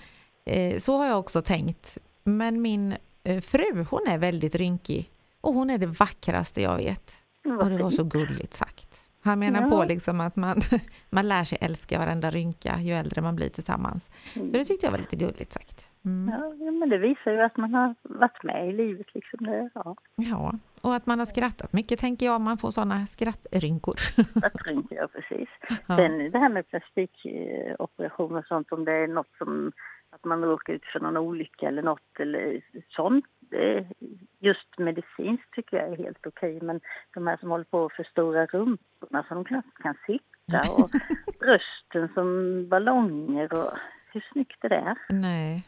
Eh, 0.46 0.78
så 0.78 0.96
har 0.98 1.06
jag 1.06 1.18
också 1.18 1.42
tänkt. 1.42 1.98
Men 2.24 2.62
min 2.62 2.96
eh, 3.24 3.40
fru, 3.40 3.86
hon 3.90 4.06
är 4.08 4.18
väldigt 4.18 4.54
rynkig 4.54 5.10
och 5.40 5.54
hon 5.54 5.70
är 5.70 5.78
det 5.78 5.86
vackraste 5.86 6.62
jag 6.62 6.76
vet. 6.76 7.12
Mm, 7.44 7.58
Och 7.58 7.64
det 7.64 7.70
vad 7.72 7.80
var 7.82 7.90
så 7.90 8.04
gulligt 8.04 8.54
sagt. 8.54 8.88
Han 9.22 9.38
menar 9.38 9.62
Ja. 9.62 9.70
på 9.70 9.84
liksom 9.84 10.20
att 10.20 10.36
man, 10.36 10.62
man 11.10 11.28
lär 11.28 11.44
sig 11.44 11.58
älska 11.60 11.98
varenda 11.98 12.30
rynka 12.30 12.80
ju 12.80 12.92
äldre 12.94 13.20
man 13.22 13.36
blir 13.36 13.48
tillsammans. 13.48 14.10
Så 14.34 14.40
det 14.40 14.64
tyckte 14.64 14.86
jag 14.86 14.90
var 14.90 14.98
lite 14.98 15.16
gulligt 15.16 15.52
sagt. 15.52 15.87
Mm. 16.04 16.34
Ja, 16.60 16.70
men 16.70 16.88
det 16.88 16.98
visar 16.98 17.30
ju 17.30 17.40
att 17.42 17.56
man 17.56 17.74
har 17.74 17.94
varit 18.02 18.42
med 18.42 18.68
i 18.68 18.72
livet. 18.72 19.14
Liksom. 19.14 19.46
Det, 19.46 19.70
ja. 19.74 19.96
Ja, 20.16 20.52
och 20.80 20.94
att 20.94 21.06
man 21.06 21.18
har 21.18 21.26
skrattat 21.26 21.72
mycket 21.72 21.98
tänker 22.00 22.26
jag, 22.26 22.40
man 22.40 22.58
får 22.58 22.70
sådana 22.70 23.06
skrattrynkor. 23.06 23.96
Skrattrynkor, 24.36 24.98
ja 24.98 25.08
precis. 25.08 25.48
Ja. 25.86 25.96
Sen 25.96 26.30
det 26.30 26.38
här 26.38 26.48
med 26.48 26.68
plastikoperationer 26.68 28.38
och 28.38 28.46
sånt, 28.46 28.72
om 28.72 28.84
det 28.84 28.92
är 28.92 29.08
något 29.08 29.36
som 29.38 29.72
att 30.10 30.24
man 30.24 30.44
råkar 30.44 30.72
ut 30.72 30.84
för 30.84 31.00
någon 31.00 31.16
olycka 31.16 31.68
eller 31.68 31.82
något 31.82 32.20
eller 32.20 32.60
sånt. 32.88 33.24
Just 34.38 34.78
medicinskt 34.78 35.54
tycker 35.54 35.76
jag 35.76 35.92
är 35.92 35.96
helt 35.96 36.26
okej, 36.26 36.58
men 36.62 36.80
de 37.14 37.26
här 37.26 37.36
som 37.36 37.50
håller 37.50 37.64
på 37.64 37.84
att 37.84 37.92
förstora 37.92 38.46
rumporna 38.46 39.24
de 39.28 39.44
knappt 39.44 39.78
kan 39.82 39.94
sitta 40.06 40.72
och 40.82 40.90
brösten 41.40 42.08
som 42.14 42.28
ballonger 42.68 43.52
och 43.52 43.72
hur 44.12 44.24
snyggt 44.32 44.64
är 44.64 44.68
det? 44.68 44.94
Nej. 45.10 45.64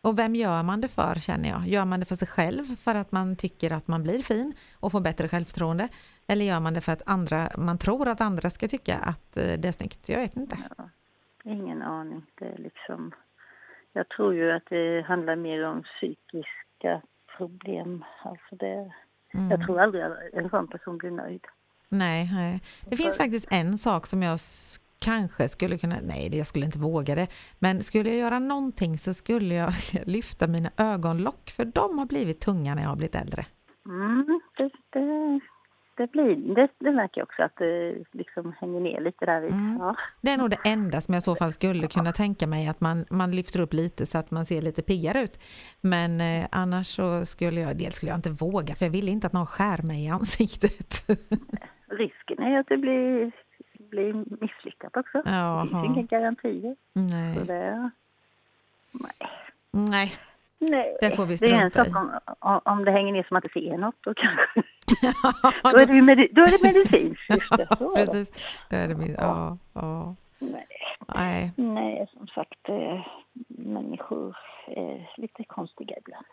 Och 0.00 0.18
vem 0.18 0.34
gör 0.34 0.62
man 0.62 0.80
det 0.80 0.88
för 0.88 1.14
känner 1.14 1.48
jag? 1.48 1.66
Gör 1.66 1.84
man 1.84 2.00
det 2.00 2.06
för 2.06 2.16
sig 2.16 2.28
själv 2.28 2.76
för 2.76 2.94
att 2.94 3.12
man 3.12 3.36
tycker 3.36 3.72
att 3.72 3.88
man 3.88 4.02
blir 4.02 4.22
fin 4.22 4.54
och 4.80 4.92
får 4.92 5.00
bättre 5.00 5.28
självförtroende? 5.28 5.88
Eller 6.26 6.44
gör 6.44 6.60
man 6.60 6.74
det 6.74 6.80
för 6.80 6.92
att 6.92 7.02
andra, 7.06 7.50
man 7.58 7.78
tror 7.78 8.08
att 8.08 8.20
andra 8.20 8.50
ska 8.50 8.68
tycka 8.68 8.96
att 8.96 9.36
eh, 9.36 9.58
det 9.58 9.68
är 9.68 9.72
snyggt? 9.72 10.08
Jag 10.08 10.20
vet 10.20 10.36
inte. 10.36 10.56
ingen 11.44 11.82
aning. 11.82 12.26
Det 12.34 12.44
är 12.44 12.58
liksom, 12.58 13.12
jag 13.92 14.08
tror 14.08 14.34
ju 14.34 14.52
att 14.52 14.66
det 14.70 15.02
handlar 15.02 15.36
mer 15.36 15.64
om 15.64 15.82
psykiska 15.82 17.02
problem. 17.36 18.04
Alltså 18.24 18.56
det, 18.56 18.92
Mm. 19.34 19.50
Jag 19.50 19.66
tror 19.66 19.80
aldrig 19.80 20.04
att 20.04 20.18
en 20.32 20.50
sån 20.50 20.68
person 20.68 20.98
blir 20.98 21.10
nöjd. 21.10 21.46
Nej, 21.88 22.30
nej. 22.32 22.60
Det 22.84 22.96
finns 22.96 23.16
faktiskt 23.16 23.48
en 23.50 23.78
sak 23.78 24.06
som 24.06 24.22
jag 24.22 24.40
kanske 25.00 25.48
skulle 25.48 25.78
kunna, 25.78 25.96
nej 26.02 26.36
jag 26.38 26.46
skulle 26.46 26.64
inte 26.64 26.78
våga 26.78 27.14
det, 27.14 27.26
men 27.58 27.82
skulle 27.82 28.08
jag 28.08 28.18
göra 28.18 28.38
någonting 28.38 28.98
så 28.98 29.14
skulle 29.14 29.54
jag 29.54 29.72
lyfta 30.06 30.46
mina 30.46 30.70
ögonlock 30.76 31.50
för 31.50 31.64
de 31.64 31.98
har 31.98 32.06
blivit 32.06 32.40
tunga 32.40 32.74
när 32.74 32.82
jag 32.82 32.88
har 32.88 32.96
blivit 32.96 33.14
äldre. 33.14 33.44
Mm, 33.86 34.40
det, 34.56 34.70
det, 34.90 35.40
det, 35.96 36.06
blir, 36.12 36.54
det, 36.54 36.68
det 36.78 36.92
märker 36.92 37.20
jag 37.20 37.26
också 37.26 37.42
att 37.42 37.56
det 37.56 38.04
liksom 38.12 38.54
hänger 38.60 38.80
ner 38.80 39.00
lite 39.00 39.26
där. 39.26 39.42
Mm. 39.42 39.76
Ja. 39.80 39.96
Det 40.20 40.30
är 40.30 40.38
nog 40.38 40.50
det 40.50 40.60
enda 40.64 41.00
som 41.00 41.14
jag 41.14 41.20
i 41.20 41.22
så 41.22 41.36
fall 41.36 41.52
skulle 41.52 41.86
kunna 41.86 42.12
tänka 42.12 42.46
mig 42.46 42.68
att 42.68 42.80
man, 42.80 43.04
man 43.10 43.30
lyfter 43.30 43.60
upp 43.60 43.72
lite 43.72 44.06
så 44.06 44.18
att 44.18 44.30
man 44.30 44.46
ser 44.46 44.62
lite 44.62 44.82
piggare 44.82 45.20
ut. 45.22 45.40
Men 45.80 46.20
eh, 46.20 46.48
annars 46.52 46.86
så 46.86 47.26
skulle 47.26 47.60
jag, 47.60 47.76
dels 47.76 47.94
skulle 47.94 48.10
jag 48.10 48.18
inte 48.18 48.30
våga 48.30 48.74
för 48.74 48.84
jag 48.84 48.92
vill 48.92 49.08
inte 49.08 49.26
att 49.26 49.32
någon 49.32 49.46
skär 49.46 49.82
mig 49.82 50.04
i 50.04 50.08
ansiktet. 50.08 51.08
Risken 51.90 52.38
är 52.38 52.58
att 52.60 52.68
det 52.68 52.76
blir, 52.76 53.32
blir 53.90 54.12
misslyckat 54.40 54.96
också. 54.96 55.22
Det 55.22 55.30
Jaha. 55.30 55.66
finns 55.66 55.84
inga 55.84 56.02
garantier. 56.02 56.76
Så 56.94 57.00
Nej, 57.00 57.38
det, 57.46 57.90
nej. 58.92 59.30
nej. 59.70 60.12
Nej, 60.62 60.96
Det 61.00 61.16
får 61.16 61.26
vi 61.26 61.36
det 61.36 61.46
är 61.46 61.52
en 61.62 61.70
strunta 61.70 61.84
sak 61.84 61.96
om, 62.02 62.18
om, 62.38 62.60
om 62.64 62.84
det 62.84 62.90
hänger 62.90 63.12
ner 63.12 63.22
som 63.22 63.36
att 63.36 63.42
inte 63.42 63.48
ser 63.48 63.78
något. 63.78 63.94
Då, 64.00 64.14
kanske, 64.14 64.62
då, 65.72 65.78
är 65.78 65.86
det 65.86 65.94
ju 65.94 66.00
medi- 66.02 66.28
då 66.32 66.42
är 66.42 66.46
det 66.46 66.62
medicinskt. 66.62 67.22
Det. 67.56 67.66
Så 67.78 67.90
det. 67.90 67.94
Precis. 67.96 68.30
Det 68.70 68.76
är 68.76 68.88
det 68.88 68.94
min, 68.94 69.14
ja, 69.18 69.58
ja. 69.74 70.14
Nej, 70.38 70.66
Nej. 71.08 71.52
nej, 71.56 72.06
som 72.12 72.26
sagt, 72.26 72.68
eh, 72.68 73.06
människor 73.48 74.36
är 74.66 75.10
lite 75.16 75.44
konstiga 75.44 75.96
ibland. 75.98 76.26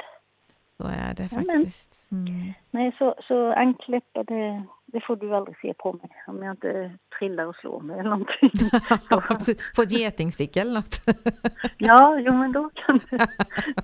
Så 0.77 0.83
är 0.87 1.13
det 1.15 1.23
Ja, 1.31 1.37
faktiskt. 1.37 1.93
Mm. 2.11 2.53
Nej, 2.71 2.95
så, 2.97 3.15
så 3.27 3.53
ankläppar, 3.53 4.23
det, 4.23 4.63
det 4.85 5.01
får 5.01 5.15
du 5.15 5.35
aldrig 5.35 5.57
se 5.61 5.73
på 5.73 5.93
mig 5.93 6.09
om 6.27 6.43
jag 6.43 6.53
inte 6.53 6.91
trillar 7.19 7.45
och 7.45 7.55
slår 7.55 7.79
mig 7.79 7.99
eller 7.99 8.09
någonting. 8.09 8.51
Ja, 9.09 9.21
precis. 9.21 9.71
Få 9.75 9.81
ett 9.81 9.91
getingstick 9.91 10.57
eller 10.57 10.73
något. 10.73 11.01
ja, 11.77 12.19
jo 12.19 12.33
men 12.33 12.51
då 12.51 12.69
kan 12.69 12.99
det... 13.09 13.27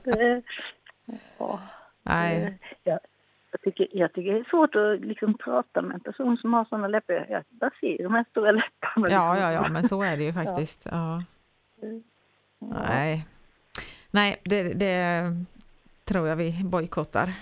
det 0.12 0.42
ja, 1.38 1.60
Nej. 2.04 2.40
det- 2.40 2.58
ja, 2.92 3.00
jag, 3.52 3.62
tycker, 3.62 3.88
jag 3.92 4.14
tycker 4.14 4.34
det 4.34 4.40
är 4.40 4.50
svårt 4.50 4.76
att 4.76 5.00
liksom 5.00 5.38
prata 5.38 5.82
med 5.82 5.94
en 5.94 6.00
person 6.00 6.38
som 6.38 6.54
har 6.54 6.66
sådana 6.66 6.88
läppar. 6.88 7.26
Jag 7.30 7.44
bara 7.50 7.72
ser 7.80 8.04
de 8.04 8.14
här 8.14 8.26
stora 8.30 8.52
läpparna. 8.52 9.08
Ja, 9.10 9.34
liksom. 9.34 9.44
ja, 9.44 9.52
ja, 9.52 9.68
men 9.70 9.84
så 9.84 10.04
är 10.04 10.18
det 10.18 10.24
ju 10.24 10.34
faktiskt. 10.34 10.88
Ja. 10.92 11.24
Nej, 12.60 13.26
Nej 14.12 14.42
det, 14.44 14.74
det 14.80 14.94
tror 16.14 16.28
jag 16.28 16.36
vi 16.36 16.62
bojkottar. 16.64 17.34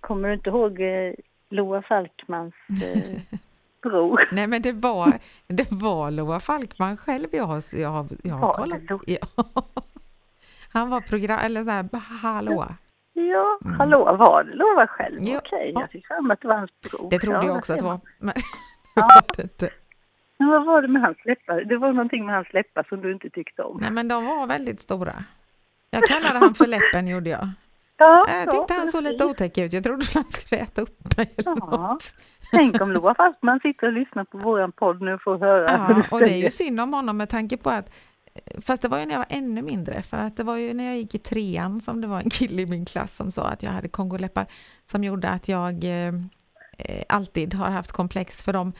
Kommer 0.00 0.28
du 0.28 0.34
inte 0.34 0.50
ihåg 0.50 0.80
eh, 0.80 1.12
Loa 1.50 1.82
Falkmans 1.82 2.54
eh, 2.82 3.38
bror? 3.82 4.28
Nej, 4.32 4.46
men 4.46 4.62
det 4.62 4.72
var, 4.72 5.18
det 5.46 5.66
var 5.72 6.10
Loa 6.10 6.40
Falkman 6.40 6.96
själv 6.96 7.26
jag 7.32 7.44
har, 7.44 7.62
jag 7.80 7.88
har, 7.88 8.06
jag 8.22 8.34
har 8.34 8.52
kollat. 8.54 8.82
Ja. 9.06 9.18
Han 10.72 10.90
var 10.90 11.00
program, 11.00 11.38
eller 11.42 11.62
så 11.62 11.70
här, 11.70 11.88
hallå. 12.22 12.66
Ja, 13.12 13.58
hallå, 13.78 14.16
var 14.16 14.44
det 14.44 14.54
Lova 14.54 14.86
själv? 14.86 15.18
Ja. 15.20 15.38
Okej, 15.38 15.72
Ja. 15.74 15.80
jag 15.80 15.90
fick 15.90 16.06
fram 16.06 16.30
att 16.30 16.40
det 16.40 16.48
var 16.48 16.56
hans 16.56 16.70
bror. 16.90 17.10
Det 17.10 17.18
trodde 17.18 17.38
Ja, 17.38 17.46
jag 17.46 17.56
också 17.56 17.72
att 17.72 17.78
det 17.78 17.84
var. 17.84 18.00
Men 18.18 18.34
Ja. 18.94 19.02
var 19.02 19.36
det 19.36 19.42
inte. 19.42 19.70
Men 20.38 20.48
vad 20.48 20.64
var 20.66 20.82
det 20.82 20.88
med 20.88 21.02
hans 21.02 21.18
läppar? 21.24 21.60
Det 21.64 21.76
var 21.76 21.92
någonting 21.92 22.26
med 22.26 22.34
hans 22.34 22.52
läppar 22.52 22.86
som 22.88 23.00
du 23.00 23.12
inte 23.12 23.30
tyckte 23.30 23.62
om. 23.62 23.78
Nej, 23.80 23.90
men 23.90 24.08
de 24.08 24.26
var 24.26 24.46
väldigt 24.46 24.80
stora. 24.80 25.14
Jag 25.90 26.02
kallade 26.06 26.38
han 26.38 26.54
för 26.54 26.66
läppen, 26.66 27.08
gjorde 27.08 27.30
jag. 27.30 27.48
Ja, 27.98 28.26
Jag 28.28 28.50
tyckte 28.50 28.74
han 28.74 28.88
såg 28.88 29.02
lite 29.02 29.24
otäck 29.24 29.58
ut. 29.58 29.72
Jag 29.72 29.84
trodde 29.84 30.06
han 30.14 30.24
skulle 30.24 30.60
äta 30.60 30.82
upp 30.82 31.16
mig 31.16 31.34
eller 31.36 31.52
Ja. 31.60 31.76
något. 31.76 32.14
Tänk 32.50 32.80
om 32.80 32.92
Loa 32.92 33.14
Falkman 33.14 33.60
sitter 33.60 33.86
och 33.86 33.92
lyssnar 33.92 34.24
på 34.24 34.38
våran 34.38 34.72
podd 34.72 35.02
nu 35.02 35.14
och 35.14 35.22
får 35.22 35.38
höra 35.38 35.70
Ja, 35.70 36.04
och 36.10 36.20
det 36.20 36.30
är 36.32 36.36
ju 36.36 36.50
synd 36.50 36.80
om 36.80 36.92
honom 36.92 37.16
med 37.16 37.28
tanke 37.28 37.56
på 37.56 37.70
att 37.70 37.90
Fast 38.62 38.82
det 38.82 38.88
var 38.88 38.98
ju 38.98 39.04
när 39.06 39.12
jag 39.12 39.18
var 39.18 39.26
ännu 39.30 39.62
mindre, 39.62 40.02
för 40.02 40.16
att 40.16 40.36
det 40.36 40.44
var 40.44 40.56
ju 40.56 40.74
när 40.74 40.84
jag 40.84 40.96
gick 40.96 41.14
i 41.14 41.18
trean 41.18 41.80
som 41.80 42.00
det 42.00 42.06
var 42.06 42.20
en 42.20 42.30
kille 42.30 42.62
i 42.62 42.66
min 42.66 42.84
klass 42.84 43.16
som 43.16 43.30
sa 43.32 43.42
att 43.48 43.62
jag 43.62 43.70
hade 43.70 43.88
kongoläppar 43.88 44.46
som 44.84 45.04
gjorde 45.04 45.28
att 45.28 45.48
jag 45.48 45.84
eh, 45.84 46.08
eh, 46.78 47.02
alltid 47.08 47.54
har 47.54 47.70
haft 47.70 47.92
komplex 47.92 48.42
för 48.42 48.52
dem. 48.52 48.72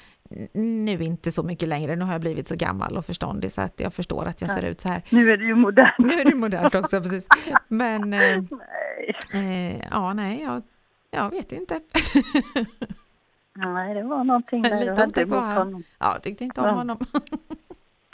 Nu 0.52 1.02
inte 1.02 1.32
så 1.32 1.42
mycket 1.42 1.68
längre, 1.68 1.96
nu 1.96 2.04
har 2.04 2.12
jag 2.12 2.20
blivit 2.20 2.48
så 2.48 2.56
gammal 2.56 2.96
och 2.96 3.06
förståndig 3.06 3.52
så 3.52 3.60
att 3.60 3.80
jag 3.80 3.94
förstår 3.94 4.26
att 4.26 4.40
jag 4.40 4.50
ser 4.50 4.62
ut 4.62 4.80
så 4.80 4.88
här. 4.88 5.02
Nu 5.10 5.32
är 5.32 5.36
det 5.36 5.44
ju 5.44 5.54
modernt. 5.54 5.98
Nu 5.98 6.14
är 6.14 6.24
det 6.24 6.34
modernt 6.34 6.74
också, 6.74 7.00
precis. 7.02 7.26
Men 7.68 8.12
eh, 8.12 8.42
Nej. 9.32 9.76
eh, 9.78 9.88
ja, 9.90 10.12
nej, 10.12 10.42
jag, 10.42 10.62
jag 11.10 11.30
vet 11.30 11.52
inte. 11.52 11.80
Nej, 13.54 13.94
det 13.94 14.02
var 14.02 14.24
någonting 14.24 14.62
där 14.62 14.78
Lite 14.80 14.84
du 14.84 15.00
hade 15.00 15.22
emot 15.22 15.56
honom. 15.56 15.82
Ja, 15.98 16.12
jag 16.12 16.22
tyckte 16.22 16.44
inte 16.44 16.60
om 16.60 16.76
honom. 16.76 16.98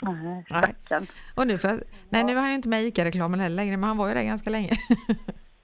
Nej, 0.01 0.45
stackarn. 0.45 1.07
Och 1.35 1.47
nu 1.47 1.57
jag, 1.63 1.79
nej, 2.09 2.23
nu 2.23 2.35
har 2.35 2.45
jag 2.45 2.53
inte 2.53 2.69
med 2.69 2.83
ICA-reklamen 2.83 3.39
heller 3.39 3.55
längre, 3.55 3.77
men 3.77 3.87
han 3.87 3.97
var 3.97 4.07
ju 4.07 4.13
där 4.13 4.23
ganska 4.23 4.49
länge. 4.49 4.71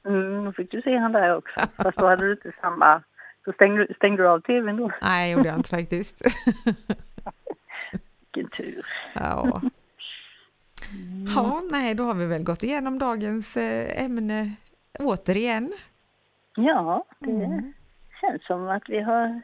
Mm, 0.05 0.45
då 0.45 0.51
fick 0.51 0.71
du 0.71 0.81
se 0.81 0.97
han 0.97 1.11
där 1.11 1.35
också. 1.35 1.59
Fast 1.83 1.97
då 1.97 2.07
hade 2.07 2.25
du 2.25 2.31
inte 2.31 2.51
samma... 2.61 3.03
Så 3.45 3.51
stängde, 3.53 3.87
stängde 3.95 4.23
du 4.23 4.27
av 4.29 4.39
tvn 4.39 4.77
då? 4.77 4.91
Nej, 5.01 5.31
gjorde 5.31 5.47
jag 5.49 5.57
inte 5.57 5.69
faktiskt. 5.69 6.21
Vilken 8.33 8.51
tur. 8.57 8.85
Ja. 9.15 9.61
ja, 11.35 11.61
nej, 11.71 11.95
då 11.95 12.03
har 12.03 12.13
vi 12.13 12.25
väl 12.25 12.43
gått 12.43 12.63
igenom 12.63 12.99
dagens 12.99 13.57
eh, 13.57 14.03
ämne 14.05 14.51
återigen. 14.99 15.73
Ja, 16.55 17.05
det 17.19 17.31
Mm. 17.31 17.73
känns 18.21 18.45
som 18.47 18.67
att 18.69 18.83
vi 18.89 19.01
har 19.01 19.41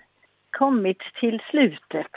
kommit 0.57 0.97
till 1.19 1.39
slutet 1.51 2.11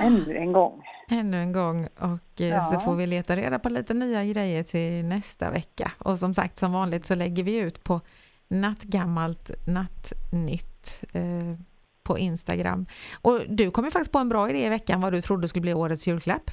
ännu 0.00 0.36
en 0.36 0.52
gång. 0.52 0.82
Ännu 1.10 1.36
en 1.36 1.52
gång 1.52 1.86
och 1.96 2.40
eh, 2.40 2.64
så 2.68 2.74
Ja. 2.74 2.80
får 2.84 2.96
vi 2.96 3.06
leta 3.06 3.36
reda 3.36 3.58
på 3.58 3.68
lite 3.68 3.94
nya 3.94 4.24
grejer 4.24 4.62
till 4.62 5.04
nästa 5.04 5.50
vecka. 5.50 5.92
Och 5.98 6.18
som 6.18 6.34
sagt, 6.34 6.58
som 6.58 6.72
vanligt 6.72 7.04
så 7.04 7.14
lägger 7.14 7.42
vi 7.44 7.56
ut 7.58 7.84
på 7.84 8.00
nattgammalt 8.48 9.50
nattnytt 9.66 11.04
eh, 11.12 11.54
på 12.02 12.18
Instagram. 12.18 12.86
Och 13.22 13.40
du 13.48 13.70
kom 13.70 13.84
ju 13.84 13.90
faktiskt 13.90 14.12
på 14.12 14.18
en 14.18 14.28
bra 14.28 14.50
idé 14.50 14.66
i 14.66 14.68
veckan 14.68 15.00
vad 15.00 15.12
du 15.12 15.20
trodde 15.20 15.48
skulle 15.48 15.62
bli 15.62 15.74
årets 15.74 16.06
julklapp. 16.08 16.50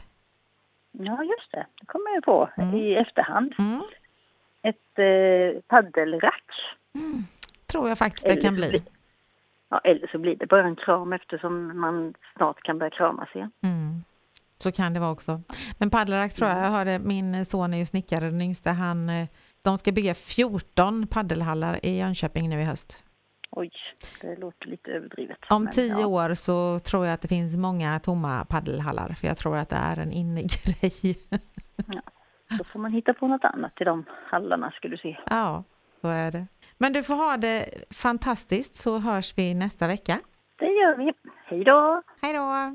Ja, 0.91 1.23
just 1.23 1.51
det. 1.51 1.65
Det 1.79 1.85
kommer 1.85 2.13
jag 2.13 2.23
på 2.23 2.49
Mm. 2.57 2.75
i 2.75 2.95
efterhand. 2.95 3.53
Mm. 3.59 3.81
Ett 4.61 4.99
eh, 4.99 5.61
paddelrack. 5.67 6.43
Tror 7.65 7.89
jag 7.89 7.97
faktiskt 7.97 8.25
det 8.27 8.35
kan 8.41 8.55
Eller 8.55 8.69
bli. 8.69 8.81
Ja, 9.69 9.79
eller 9.83 10.07
så 10.07 10.17
blir 10.17 10.35
det 10.35 10.47
bara 10.47 10.63
en 10.67 10.75
kram 10.75 11.13
eftersom 11.13 11.79
man 11.79 12.13
snart 12.37 12.63
kan 12.63 12.77
börja 12.79 12.89
kramas 12.89 13.29
igen. 13.35 13.51
Mm. 13.63 14.03
Så 14.57 14.71
kan 14.71 14.93
det 14.93 14.99
vara 14.99 15.11
också. 15.11 15.41
Men 15.77 15.89
paddelrack 15.89 16.33
tror 16.33 16.49
jag, 16.49 16.59
jag 16.59 16.71
hörde, 16.71 16.99
min 16.99 17.45
son 17.45 17.73
är 17.73 17.77
ju 17.77 17.85
snickare, 17.85 18.29
den 18.29 18.41
yngsta, 18.41 18.71
han, 18.71 19.09
eh, 19.09 19.27
de 19.65 19.77
ska 19.77 19.91
bygga 19.91 20.13
14 20.13 21.07
paddelhallar 21.07 21.85
i 21.85 21.97
Jönköping 21.97 22.49
nu 22.49 22.61
i 22.61 22.63
höst. 22.63 23.03
Oj, 23.51 23.71
det 24.21 24.35
låter 24.35 24.67
lite 24.67 24.91
överdrivet. 24.91 25.37
Om 25.49 25.67
tio 25.67 25.99
ja. 25.99 26.07
år 26.07 26.33
så 26.33 26.79
tror 26.79 27.05
jag 27.05 27.13
att 27.13 27.21
det 27.21 27.27
finns 27.27 27.57
många 27.57 27.99
tomma 27.99 28.45
paddelhallar, 28.45 29.09
för 29.09 29.27
jag 29.27 29.37
tror 29.37 29.57
att 29.57 29.69
det 29.69 29.75
är 29.75 29.97
en 29.99 30.11
innegrej. 30.11 31.17
Då 32.57 32.63
får 32.63 32.79
man 32.79 32.91
hitta 32.91 33.13
på 33.13 33.27
något 33.27 33.43
annat 33.43 33.75
till 33.75 33.85
de 33.85 34.05
hallarna 34.31 34.71
ska 34.71 34.87
du 34.87 34.97
se. 34.97 35.17
ja, 35.29 35.63
så 36.01 36.07
är 36.07 36.31
det. 36.31 36.47
Men 36.77 36.93
du 36.93 37.03
får 37.03 37.15
ha 37.15 37.37
det 37.37 37.65
fantastiskt 37.91 38.75
så 38.75 38.97
hörs 38.97 39.37
vi 39.37 39.53
nästa 39.53 39.87
vecka. 39.87 40.19
Det 40.59 40.65
gör 40.65 40.97
vi. 40.97 41.13
Hej 41.45 41.63
då! 41.63 42.01
Hej 42.21 42.33
då! 42.33 42.69